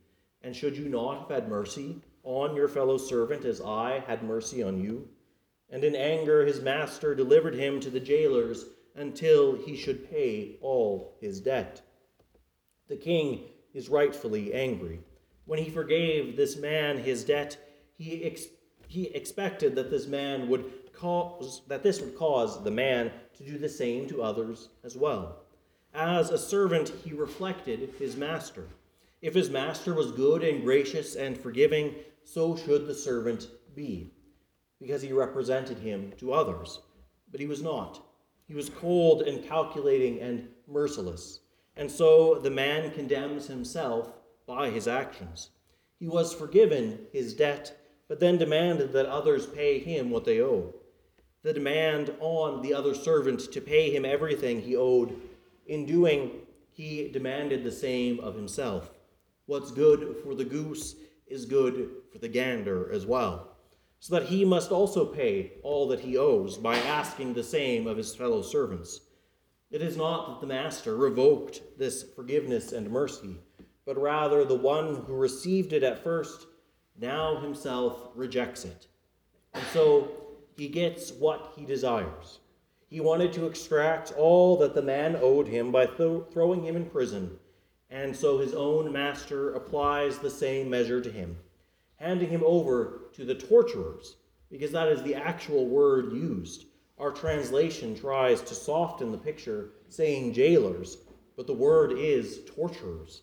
And 0.46 0.54
should 0.54 0.76
you 0.76 0.88
not 0.88 1.22
have 1.22 1.28
had 1.28 1.48
mercy 1.48 1.96
on 2.22 2.54
your 2.54 2.68
fellow 2.68 2.98
servant 2.98 3.44
as 3.44 3.60
I 3.60 4.04
had 4.06 4.22
mercy 4.22 4.62
on 4.62 4.80
you? 4.80 5.08
And 5.70 5.82
in 5.82 5.96
anger 5.96 6.46
his 6.46 6.60
master 6.60 7.16
delivered 7.16 7.56
him 7.56 7.80
to 7.80 7.90
the 7.90 7.98
jailers 7.98 8.64
until 8.94 9.56
he 9.56 9.76
should 9.76 10.08
pay 10.08 10.56
all 10.60 11.16
his 11.20 11.40
debt. 11.40 11.82
The 12.86 12.94
king 12.94 13.40
is 13.74 13.88
rightfully 13.88 14.54
angry. 14.54 15.00
When 15.46 15.58
he 15.58 15.68
forgave 15.68 16.36
this 16.36 16.56
man 16.56 16.98
his 16.98 17.24
debt, 17.24 17.56
he, 17.98 18.22
ex- 18.22 18.46
he 18.86 19.08
expected 19.08 19.74
that 19.74 19.90
this 19.90 20.06
man 20.06 20.48
would 20.48 20.92
cause 20.92 21.62
that 21.66 21.82
this 21.82 22.00
would 22.00 22.16
cause 22.16 22.62
the 22.62 22.70
man 22.70 23.10
to 23.36 23.42
do 23.42 23.58
the 23.58 23.68
same 23.68 24.06
to 24.10 24.22
others 24.22 24.68
as 24.84 24.96
well. 24.96 25.42
As 25.92 26.30
a 26.30 26.38
servant, 26.38 26.92
he 27.04 27.12
reflected 27.12 27.94
his 27.98 28.16
master. 28.16 28.68
If 29.22 29.34
his 29.34 29.50
master 29.50 29.94
was 29.94 30.12
good 30.12 30.44
and 30.44 30.62
gracious 30.62 31.16
and 31.16 31.38
forgiving, 31.38 31.94
so 32.24 32.54
should 32.56 32.86
the 32.86 32.94
servant 32.94 33.48
be, 33.74 34.12
because 34.78 35.00
he 35.00 35.12
represented 35.12 35.78
him 35.78 36.12
to 36.18 36.32
others. 36.32 36.80
But 37.30 37.40
he 37.40 37.46
was 37.46 37.62
not. 37.62 38.02
He 38.46 38.54
was 38.54 38.68
cold 38.68 39.22
and 39.22 39.44
calculating 39.44 40.20
and 40.20 40.48
merciless. 40.68 41.40
And 41.76 41.90
so 41.90 42.36
the 42.36 42.50
man 42.50 42.90
condemns 42.92 43.46
himself 43.46 44.12
by 44.46 44.70
his 44.70 44.86
actions. 44.86 45.50
He 45.98 46.06
was 46.06 46.34
forgiven 46.34 47.06
his 47.12 47.34
debt, 47.34 47.76
but 48.08 48.20
then 48.20 48.38
demanded 48.38 48.92
that 48.92 49.06
others 49.06 49.46
pay 49.46 49.78
him 49.78 50.10
what 50.10 50.24
they 50.24 50.40
owe. 50.40 50.74
The 51.42 51.52
demand 51.52 52.12
on 52.20 52.60
the 52.60 52.74
other 52.74 52.94
servant 52.94 53.52
to 53.52 53.60
pay 53.60 53.90
him 53.90 54.04
everything 54.04 54.60
he 54.60 54.76
owed. 54.76 55.16
In 55.66 55.86
doing, 55.86 56.42
he 56.70 57.08
demanded 57.08 57.64
the 57.64 57.72
same 57.72 58.20
of 58.20 58.34
himself. 58.34 58.90
What's 59.46 59.70
good 59.70 60.16
for 60.24 60.34
the 60.34 60.44
goose 60.44 60.96
is 61.26 61.44
good 61.44 61.90
for 62.12 62.18
the 62.18 62.28
gander 62.28 62.90
as 62.92 63.06
well, 63.06 63.56
so 64.00 64.18
that 64.18 64.28
he 64.28 64.44
must 64.44 64.72
also 64.72 65.06
pay 65.06 65.52
all 65.62 65.86
that 65.88 66.00
he 66.00 66.16
owes 66.16 66.58
by 66.58 66.76
asking 66.76 67.34
the 67.34 67.44
same 67.44 67.86
of 67.86 67.96
his 67.96 68.14
fellow 68.14 68.42
servants. 68.42 69.00
It 69.70 69.82
is 69.82 69.96
not 69.96 70.28
that 70.28 70.40
the 70.40 70.52
master 70.52 70.96
revoked 70.96 71.62
this 71.78 72.02
forgiveness 72.14 72.72
and 72.72 72.90
mercy, 72.90 73.36
but 73.84 73.96
rather 73.96 74.44
the 74.44 74.56
one 74.56 75.04
who 75.06 75.14
received 75.14 75.72
it 75.72 75.84
at 75.84 76.02
first 76.02 76.46
now 76.98 77.40
himself 77.40 78.10
rejects 78.16 78.64
it. 78.64 78.88
And 79.54 79.64
so 79.72 80.10
he 80.56 80.68
gets 80.68 81.12
what 81.12 81.52
he 81.56 81.64
desires. 81.64 82.40
He 82.88 83.00
wanted 83.00 83.32
to 83.34 83.46
extract 83.46 84.12
all 84.12 84.56
that 84.58 84.74
the 84.74 84.82
man 84.82 85.16
owed 85.20 85.46
him 85.46 85.70
by 85.70 85.86
th- 85.86 86.24
throwing 86.32 86.64
him 86.64 86.76
in 86.76 86.86
prison, 86.86 87.38
and 87.90 88.14
so 88.14 88.38
his 88.38 88.54
own 88.54 88.92
master 88.92 89.54
applies 89.54 90.18
the 90.18 90.30
same 90.30 90.68
measure 90.68 91.00
to 91.00 91.10
him, 91.10 91.36
handing 91.96 92.28
him 92.28 92.42
over 92.44 93.02
to 93.14 93.24
the 93.24 93.34
torturers, 93.34 94.16
because 94.50 94.72
that 94.72 94.88
is 94.88 95.02
the 95.02 95.14
actual 95.14 95.66
word 95.66 96.12
used 96.12 96.66
our 96.98 97.10
translation 97.10 97.94
tries 97.94 98.40
to 98.40 98.54
soften 98.54 99.12
the 99.12 99.18
picture, 99.18 99.70
saying 99.88 100.32
jailers, 100.32 100.96
but 101.36 101.46
the 101.46 101.52
word 101.52 101.92
is 101.92 102.40
torturers, 102.46 103.22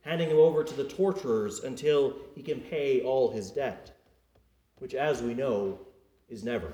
handing 0.00 0.28
him 0.28 0.38
over 0.38 0.64
to 0.64 0.74
the 0.74 0.88
torturers 0.88 1.60
until 1.60 2.16
he 2.34 2.42
can 2.42 2.60
pay 2.60 3.00
all 3.02 3.30
his 3.30 3.52
debt, 3.52 3.96
which, 4.78 4.94
as 4.94 5.22
we 5.22 5.34
know, 5.34 5.78
is 6.28 6.42
never. 6.42 6.72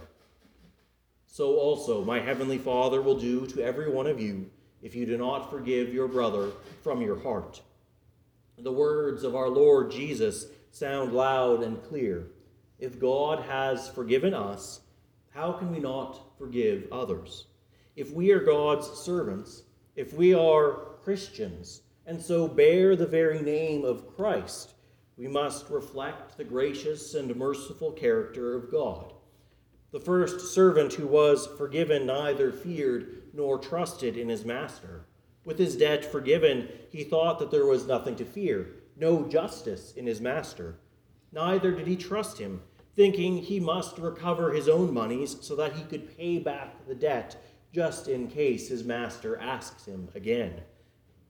So 1.26 1.56
also 1.56 2.02
my 2.02 2.18
heavenly 2.18 2.56
Father 2.56 3.02
will 3.02 3.18
do 3.18 3.46
to 3.48 3.62
every 3.62 3.90
one 3.90 4.06
of 4.06 4.18
you 4.18 4.48
if 4.82 4.94
you 4.94 5.06
do 5.06 5.16
not 5.16 5.50
forgive 5.50 5.92
your 5.92 6.08
brother 6.08 6.50
from 6.82 7.02
your 7.02 7.20
heart. 7.20 7.60
The 8.58 8.72
words 8.72 9.24
of 9.24 9.34
our 9.34 9.48
Lord 9.48 9.90
Jesus 9.90 10.46
sound 10.70 11.12
loud 11.12 11.62
and 11.62 11.82
clear. 11.84 12.26
If 12.78 13.00
God 13.00 13.44
has 13.44 13.88
forgiven 13.88 14.34
us, 14.34 14.80
how 15.30 15.52
can 15.52 15.70
we 15.72 15.78
not 15.78 16.28
forgive 16.38 16.86
others. 16.92 17.46
If 17.96 18.12
we 18.12 18.30
are 18.30 18.40
God's 18.40 18.86
servants, 18.86 19.64
if 19.96 20.14
we 20.14 20.32
are 20.32 20.96
Christians, 21.02 21.82
and 22.06 22.22
so 22.22 22.46
bear 22.46 22.94
the 22.96 23.06
very 23.06 23.42
name 23.42 23.84
of 23.84 24.16
Christ, 24.16 24.74
we 25.16 25.26
must 25.26 25.68
reflect 25.68 26.36
the 26.36 26.44
gracious 26.44 27.14
and 27.14 27.34
merciful 27.34 27.90
character 27.90 28.54
of 28.54 28.70
God. 28.70 29.12
The 29.90 30.00
first 30.00 30.54
servant 30.54 30.92
who 30.92 31.08
was 31.08 31.48
forgiven 31.58 32.06
neither 32.06 32.52
feared 32.52 33.17
nor 33.32 33.58
trusted 33.58 34.16
in 34.16 34.28
his 34.28 34.44
master. 34.44 35.06
With 35.44 35.58
his 35.58 35.76
debt 35.76 36.04
forgiven, 36.04 36.68
he 36.90 37.04
thought 37.04 37.38
that 37.38 37.50
there 37.50 37.66
was 37.66 37.86
nothing 37.86 38.16
to 38.16 38.24
fear, 38.24 38.68
no 38.96 39.26
justice 39.26 39.92
in 39.94 40.06
his 40.06 40.20
master. 40.20 40.78
Neither 41.32 41.72
did 41.72 41.86
he 41.86 41.96
trust 41.96 42.38
him, 42.38 42.62
thinking 42.96 43.38
he 43.38 43.60
must 43.60 43.98
recover 43.98 44.52
his 44.52 44.68
own 44.68 44.92
monies 44.92 45.36
so 45.40 45.54
that 45.56 45.74
he 45.74 45.84
could 45.84 46.16
pay 46.16 46.38
back 46.38 46.86
the 46.86 46.94
debt 46.94 47.36
just 47.72 48.08
in 48.08 48.28
case 48.28 48.68
his 48.68 48.84
master 48.84 49.38
asks 49.38 49.84
him 49.84 50.08
again. 50.14 50.60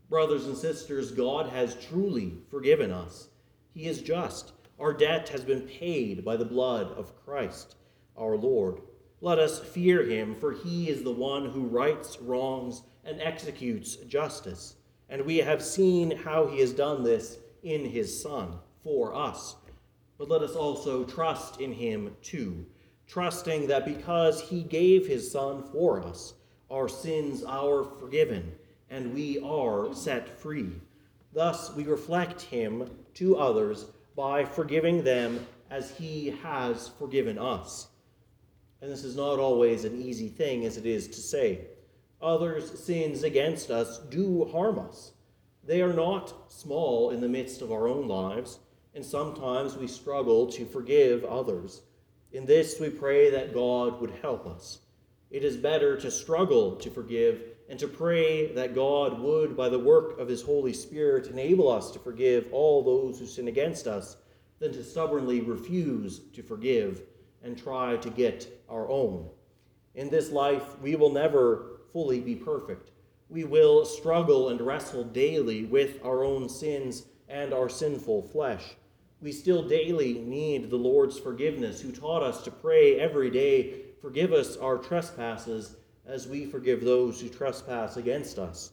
Brothers 0.08 0.46
and 0.46 0.56
sisters, 0.56 1.10
God 1.10 1.50
has 1.50 1.74
truly 1.74 2.38
forgiven 2.50 2.90
us. 2.90 3.28
He 3.74 3.86
is 3.86 4.00
just. 4.00 4.52
Our 4.78 4.92
debt 4.92 5.28
has 5.28 5.42
been 5.42 5.62
paid 5.62 6.24
by 6.24 6.36
the 6.36 6.44
blood 6.44 6.92
of 6.92 7.14
Christ, 7.24 7.76
our 8.16 8.36
Lord. 8.36 8.80
Let 9.20 9.38
us 9.38 9.58
fear 9.58 10.02
him, 10.04 10.34
for 10.34 10.52
he 10.52 10.88
is 10.88 11.02
the 11.02 11.10
one 11.10 11.50
who 11.50 11.66
rights 11.66 12.20
wrongs 12.20 12.82
and 13.04 13.20
executes 13.20 13.96
justice. 13.96 14.76
And 15.08 15.22
we 15.22 15.38
have 15.38 15.62
seen 15.62 16.16
how 16.16 16.46
he 16.46 16.60
has 16.60 16.72
done 16.72 17.02
this 17.02 17.38
in 17.62 17.84
his 17.84 18.22
Son 18.22 18.58
for 18.82 19.14
us 19.14 19.56
but 20.18 20.28
let 20.28 20.42
us 20.42 20.56
also 20.56 21.04
trust 21.04 21.60
in 21.60 21.72
him 21.72 22.14
too, 22.22 22.66
trusting 23.06 23.68
that 23.68 23.86
because 23.86 24.40
he 24.42 24.62
gave 24.62 25.06
his 25.06 25.30
Son 25.30 25.62
for 25.62 26.02
us, 26.02 26.34
our 26.70 26.88
sins 26.88 27.44
are 27.44 27.84
forgiven, 27.84 28.52
and 28.90 29.14
we 29.14 29.38
are 29.40 29.94
set 29.94 30.28
free. 30.40 30.72
Thus 31.32 31.72
we 31.74 31.84
reflect 31.84 32.42
him 32.42 32.90
to 33.14 33.36
others 33.36 33.86
by 34.16 34.44
forgiving 34.44 35.04
them 35.04 35.46
as 35.70 35.92
he 35.92 36.30
has 36.42 36.88
forgiven 36.98 37.38
us. 37.38 37.86
And 38.80 38.90
this 38.90 39.04
is 39.04 39.16
not 39.16 39.38
always 39.38 39.84
an 39.84 40.00
easy 40.00 40.28
thing 40.28 40.64
as 40.64 40.76
it 40.76 40.86
is 40.86 41.08
to 41.08 41.20
say. 41.20 41.66
Others' 42.20 42.78
sins 42.78 43.22
against 43.22 43.70
us 43.70 43.98
do 43.98 44.44
harm 44.46 44.78
us. 44.78 45.12
They 45.64 45.82
are 45.82 45.92
not 45.92 46.52
small 46.52 47.10
in 47.10 47.20
the 47.20 47.28
midst 47.28 47.62
of 47.62 47.72
our 47.72 47.88
own 47.88 48.08
lives 48.08 48.60
and 48.98 49.06
sometimes 49.06 49.76
we 49.76 49.86
struggle 49.86 50.48
to 50.48 50.64
forgive 50.64 51.22
others. 51.24 51.82
In 52.32 52.44
this, 52.46 52.80
we 52.80 52.90
pray 52.90 53.30
that 53.30 53.54
God 53.54 54.00
would 54.00 54.10
help 54.22 54.44
us. 54.44 54.80
It 55.30 55.44
is 55.44 55.56
better 55.56 55.96
to 56.00 56.10
struggle 56.10 56.74
to 56.74 56.90
forgive 56.90 57.42
and 57.68 57.78
to 57.78 57.86
pray 57.86 58.52
that 58.54 58.74
God 58.74 59.20
would, 59.20 59.56
by 59.56 59.68
the 59.68 59.78
work 59.78 60.18
of 60.18 60.26
His 60.26 60.42
Holy 60.42 60.72
Spirit, 60.72 61.28
enable 61.28 61.70
us 61.70 61.92
to 61.92 62.00
forgive 62.00 62.48
all 62.50 62.82
those 62.82 63.20
who 63.20 63.26
sin 63.26 63.46
against 63.46 63.86
us 63.86 64.16
than 64.58 64.72
to 64.72 64.82
stubbornly 64.82 65.42
refuse 65.42 66.18
to 66.34 66.42
forgive 66.42 67.02
and 67.42 67.56
try 67.56 67.96
to 67.96 68.10
get 68.10 68.62
our 68.68 68.88
own. 68.88 69.28
In 69.94 70.10
this 70.10 70.30
life, 70.30 70.78
we 70.80 70.96
will 70.96 71.12
never 71.12 71.80
fully 71.92 72.20
be 72.20 72.34
perfect. 72.34 72.90
We 73.28 73.44
will 73.44 73.84
struggle 73.84 74.48
and 74.48 74.60
wrestle 74.60 75.04
daily 75.04 75.64
with 75.64 76.04
our 76.04 76.24
own 76.24 76.48
sins 76.48 77.04
and 77.28 77.52
our 77.52 77.68
sinful 77.68 78.22
flesh. 78.22 78.76
We 79.20 79.32
still 79.32 79.62
daily 79.66 80.14
need 80.14 80.70
the 80.70 80.76
Lord's 80.76 81.18
forgiveness, 81.18 81.80
who 81.80 81.92
taught 81.92 82.22
us 82.22 82.42
to 82.42 82.50
pray 82.50 83.00
every 83.00 83.30
day, 83.30 83.88
Forgive 84.00 84.32
us 84.32 84.56
our 84.56 84.78
trespasses 84.78 85.76
as 86.06 86.28
we 86.28 86.46
forgive 86.46 86.84
those 86.84 87.20
who 87.20 87.28
trespass 87.28 87.96
against 87.96 88.38
us. 88.38 88.70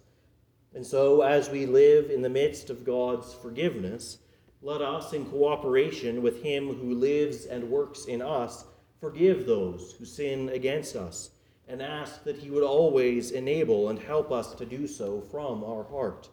And 0.73 0.85
so, 0.85 1.21
as 1.21 1.49
we 1.49 1.65
live 1.65 2.11
in 2.11 2.21
the 2.21 2.29
midst 2.29 2.69
of 2.69 2.85
God's 2.85 3.33
forgiveness, 3.33 4.19
let 4.65 4.81
us, 4.81 5.13
in 5.13 5.23
cooperation 5.27 6.23
with 6.23 6.41
Him 6.41 6.73
who 6.73 6.95
lives 6.95 7.45
and 7.45 7.69
works 7.69 8.05
in 8.05 8.19
us, 8.19 8.65
forgive 8.99 9.45
those 9.45 9.93
who 9.99 10.05
sin 10.05 10.49
against 10.49 10.95
us, 10.95 11.29
and 11.67 11.83
ask 11.83 12.23
that 12.23 12.37
He 12.37 12.49
would 12.49 12.63
always 12.63 13.29
enable 13.29 13.89
and 13.89 13.99
help 13.99 14.31
us 14.31 14.55
to 14.55 14.65
do 14.65 14.87
so 14.87 15.21
from 15.29 15.63
our 15.63 15.83
heart. 15.83 16.29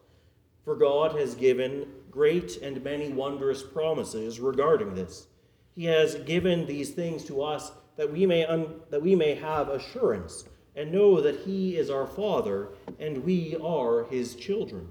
For 0.64 0.75
God 0.75 1.14
has 1.18 1.35
given 1.35 1.87
great 2.11 2.57
and 2.62 2.83
many 2.83 3.12
wondrous 3.12 3.62
promises 3.62 4.40
regarding 4.40 4.95
this. 4.95 5.27
He 5.75 5.85
has 5.85 6.14
given 6.14 6.64
these 6.64 6.92
things 6.92 7.25
to 7.27 7.42
us 7.42 7.71
that 7.97 8.11
we 8.11 8.25
may 8.25 8.47
un- 8.47 8.81
that 8.88 9.03
we 9.03 9.14
may 9.14 9.35
have 9.35 9.68
assurance 9.68 10.45
and 10.75 10.90
know 10.90 11.21
that 11.21 11.40
he 11.40 11.77
is 11.77 11.90
our 11.90 12.07
father 12.07 12.71
and 12.99 13.25
we 13.25 13.57
are 13.62 14.05
his 14.05 14.35
children. 14.35 14.88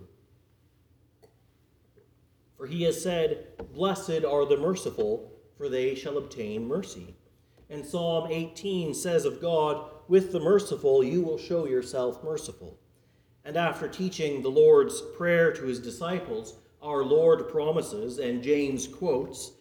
For 2.62 2.67
he 2.67 2.84
has 2.84 3.02
said, 3.02 3.58
"Blessed 3.74 4.24
are 4.24 4.45
the 4.45 4.56
merciful, 4.56 5.32
for 5.58 5.67
they 5.67 5.95
shall 5.95 6.15
obtain 6.15 6.67
mercy." 6.67 7.15
And 7.71 7.84
Psalm 7.84 8.28
18 8.30 8.93
says 8.93 9.26
of 9.26 9.41
God, 9.41 9.89
"With 10.08 10.32
the 10.32 10.39
merciful 10.39 11.04
you 11.04 11.24
will 11.24 11.39
show 11.39 11.65
yourself 11.65 12.24
merciful." 12.24 12.78
And 13.43 13.58
after 13.58 13.88
teaching 13.88 14.43
the 14.43 14.52
Lord's 14.52 15.02
Prayer 15.02 15.52
to 15.54 15.65
his 15.65 15.80
disciples, 15.80 16.58
our 16.84 17.04
Lord 17.04 17.47
promises, 17.47 18.19
and 18.19 18.43
James 18.43 18.88
quotes, 18.88 19.54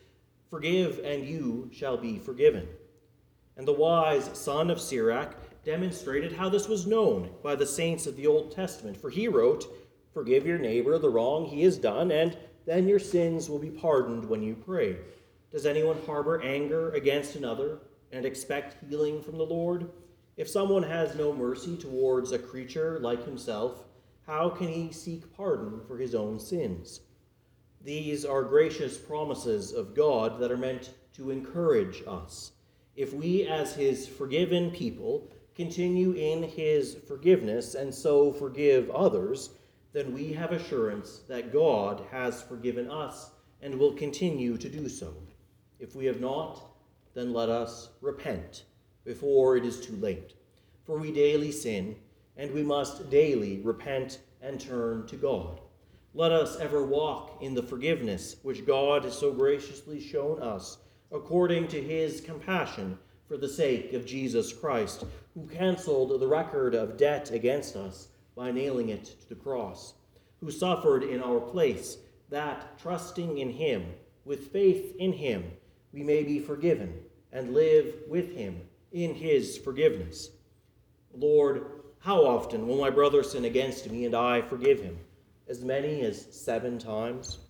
Forgive, 0.51 1.01
and 1.03 1.25
you 1.25 1.71
shall 1.73 1.97
be 1.97 2.19
forgiven. 2.19 2.69
And 3.57 3.67
the 3.67 3.73
wise 3.73 4.29
son 4.35 4.71
of 4.71 4.79
Sirach 4.79 5.37
demonstrated 5.65 6.33
how 6.33 6.51
this 6.51 6.69
was 6.69 6.87
known 6.87 7.31
by 7.43 7.55
the 7.55 7.65
saints 7.65 8.07
of 8.07 8.17
the 8.17 8.27
Old 8.27 8.51
Testament, 8.51 8.99
for 8.99 9.09
he 9.09 9.27
wrote, 9.27 9.67
Forgive 10.13 10.45
your 10.45 10.59
neighbor 10.59 10.99
the 10.99 11.09
wrong 11.09 11.47
he 11.47 11.63
has 11.63 11.79
done, 11.79 12.11
and 12.11 12.37
then 12.67 12.87
your 12.87 12.99
sins 12.99 13.49
will 13.49 13.59
be 13.59 13.71
pardoned 13.71 14.25
when 14.25 14.43
you 14.43 14.55
pray. 14.55 14.97
Does 15.51 15.67
anyone 15.67 15.99
harbor 16.07 16.41
anger 16.43 16.91
against 16.93 17.37
another 17.37 17.79
and 18.13 18.25
expect 18.25 18.77
healing 18.89 19.23
from 19.23 19.39
the 19.39 19.45
Lord? 19.45 19.91
If 20.37 20.49
someone 20.49 20.85
has 20.85 21.17
no 21.17 21.33
mercy 21.33 21.77
towards 21.77 22.33
a 22.33 22.39
creature 22.39 22.99
like 23.01 23.25
himself, 23.25 23.85
how 24.27 24.49
can 24.49 24.69
he 24.69 24.93
seek 24.93 25.33
pardon 25.37 25.81
for 25.87 25.99
his 25.99 26.15
own 26.15 26.39
sins? 26.39 27.01
These 27.83 28.25
are 28.25 28.43
gracious 28.43 28.99
promises 28.99 29.73
of 29.73 29.95
God 29.95 30.39
that 30.39 30.53
are 30.53 30.57
meant 30.57 30.91
to 31.15 31.31
encourage 31.31 32.03
us. 32.07 32.53
If 32.95 33.13
we, 33.13 33.47
as 33.47 33.75
his 33.75 34.07
forgiven 34.07 34.71
people, 34.71 35.29
continue 35.55 36.13
in 36.13 36.43
his 36.43 36.97
forgiveness 37.09 37.75
and 37.75 37.95
so 37.95 38.33
forgive 38.33 38.91
others, 38.91 39.51
then 39.93 40.13
we 40.13 40.33
have 40.33 40.53
assurance 40.53 41.21
that 41.29 41.53
God 41.53 42.03
has 42.11 42.43
forgiven 42.43 42.91
us 42.91 43.31
and 43.61 43.75
will 43.75 43.93
continue 43.93 44.57
to 44.57 44.69
do 44.69 44.89
so. 44.89 45.13
If 45.79 45.97
we 45.97 46.07
have 46.07 46.21
not, 46.21 46.63
then 47.15 47.33
let 47.33 47.49
us 47.49 47.89
repent 48.01 48.65
before 49.05 49.57
it 49.57 49.65
is 49.65 49.81
too 49.81 49.97
late. 49.97 50.35
For 50.85 50.99
we 50.99 51.13
daily 51.13 51.51
sin, 51.51 51.97
and 52.37 52.53
we 52.53 52.63
must 52.63 53.11
daily 53.11 53.61
repent 53.63 54.21
and 54.41 54.61
turn 54.61 55.07
to 55.09 55.17
God. 55.17 55.61
Let 56.15 56.33
us 56.33 56.59
ever 56.59 56.85
walk 56.85 57.39
in 57.41 57.55
the 57.55 57.63
forgiveness 57.63 58.37
which 58.43 58.67
God 58.67 59.05
has 59.05 59.19
so 59.19 59.33
graciously 59.33 60.01
shown 60.01 60.41
us, 60.43 60.79
according 61.13 61.69
to 61.69 61.83
his 61.83 62.21
compassion 62.21 62.99
for 63.29 63.37
the 63.37 63.49
sake 63.49 63.93
of 63.93 64.07
Jesus 64.07 64.53
Christ, 64.53 65.05
who 65.35 65.47
canceled 65.47 66.21
the 66.21 66.27
record 66.27 66.75
of 66.75 66.97
debt 66.97 67.31
against 67.31 67.77
us 67.77 68.09
by 68.41 68.51
nailing 68.51 68.89
it 68.89 69.05
to 69.05 69.29
the 69.29 69.35
cross, 69.35 69.93
who 70.41 70.51
suffered 70.51 71.03
in 71.03 71.23
our 71.23 71.41
place, 71.41 71.99
that, 72.31 72.79
trusting 72.79 73.37
in 73.37 73.51
him, 73.51 73.85
with 74.25 74.51
faith 74.51 74.97
in 74.99 75.13
him, 75.13 75.45
we 75.93 76.03
may 76.03 76.23
be 76.23 76.39
forgiven 76.39 76.95
and 77.33 77.53
live 77.53 77.93
with 78.09 78.35
him 78.35 78.59
in 78.93 79.15
his 79.15 79.59
forgiveness. 79.59 80.31
Lord, 81.15 81.67
how 81.99 82.25
often 82.25 82.67
will 82.67 82.79
my 82.79 82.89
brother 82.89 83.23
sin 83.23 83.45
against 83.45 83.91
me 83.91 84.07
and 84.07 84.15
I 84.15 84.41
forgive 84.41 84.81
him? 84.81 84.97
as 85.51 85.63
many 85.63 86.01
as 86.03 86.27
seven 86.31 86.79
times? 86.79 87.41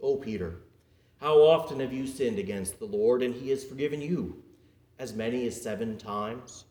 O 0.00 0.16
Peter, 0.16 0.60
how 1.20 1.42
often 1.42 1.80
have 1.80 1.92
you 1.92 2.06
sinned 2.06 2.38
against 2.38 2.78
the 2.78 2.86
Lord, 2.86 3.22
and 3.22 3.34
he 3.34 3.50
has 3.50 3.64
forgiven 3.64 4.00
you? 4.00 4.42
As 4.98 5.12
many 5.12 5.46
as 5.46 5.60
seven 5.60 5.98
times? 5.98 6.64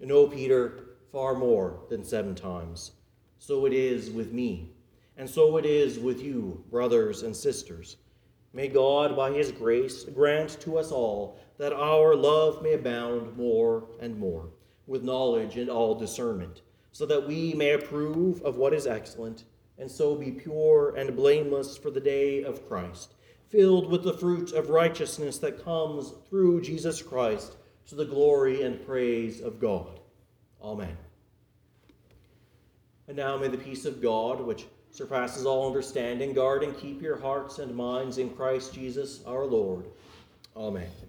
And 0.00 0.10
O 0.10 0.26
Peter, 0.26 0.96
far 1.12 1.34
more 1.34 1.80
than 1.88 2.02
seven 2.02 2.34
times. 2.34 2.92
So 3.38 3.66
it 3.66 3.72
is 3.72 4.10
with 4.10 4.32
me, 4.32 4.70
and 5.16 5.28
so 5.28 5.56
it 5.56 5.64
is 5.64 5.98
with 5.98 6.20
you, 6.20 6.64
brothers 6.70 7.22
and 7.22 7.36
sisters. 7.36 7.96
May 8.52 8.68
God, 8.68 9.14
by 9.14 9.32
his 9.32 9.52
grace, 9.52 10.04
grant 10.04 10.60
to 10.60 10.78
us 10.78 10.90
all 10.90 11.38
that 11.58 11.72
our 11.72 12.14
love 12.14 12.62
may 12.62 12.74
abound 12.74 13.36
more 13.36 13.84
and 14.00 14.18
more, 14.18 14.48
with 14.86 15.04
knowledge 15.04 15.56
and 15.56 15.68
all 15.68 15.94
discernment, 15.94 16.62
so 16.92 17.06
that 17.06 17.26
we 17.26 17.54
may 17.54 17.72
approve 17.72 18.42
of 18.42 18.56
what 18.56 18.72
is 18.72 18.86
excellent 18.86 19.44
and 19.78 19.90
so 19.90 20.14
be 20.14 20.30
pure 20.30 20.94
and 20.96 21.16
blameless 21.16 21.76
for 21.76 21.90
the 21.90 22.00
day 22.00 22.42
of 22.42 22.66
Christ, 22.68 23.14
filled 23.48 23.90
with 23.90 24.02
the 24.02 24.14
fruit 24.14 24.52
of 24.52 24.70
righteousness 24.70 25.38
that 25.38 25.62
comes 25.64 26.14
through 26.28 26.62
Jesus 26.62 27.02
Christ 27.02 27.56
to 27.88 27.94
the 27.94 28.04
glory 28.04 28.62
and 28.62 28.84
praise 28.84 29.40
of 29.40 29.60
God. 29.60 30.00
Amen. 30.62 30.96
And 33.08 33.16
now 33.16 33.36
may 33.36 33.48
the 33.48 33.58
peace 33.58 33.84
of 33.84 34.02
God, 34.02 34.40
which 34.40 34.66
surpasses 34.90 35.46
all 35.46 35.66
understanding, 35.66 36.32
guard 36.32 36.62
and 36.62 36.76
keep 36.76 37.02
your 37.02 37.18
hearts 37.18 37.58
and 37.58 37.74
minds 37.74 38.18
in 38.18 38.30
Christ 38.30 38.74
Jesus 38.74 39.20
our 39.26 39.44
Lord. 39.44 39.84
Amen. 40.56 41.05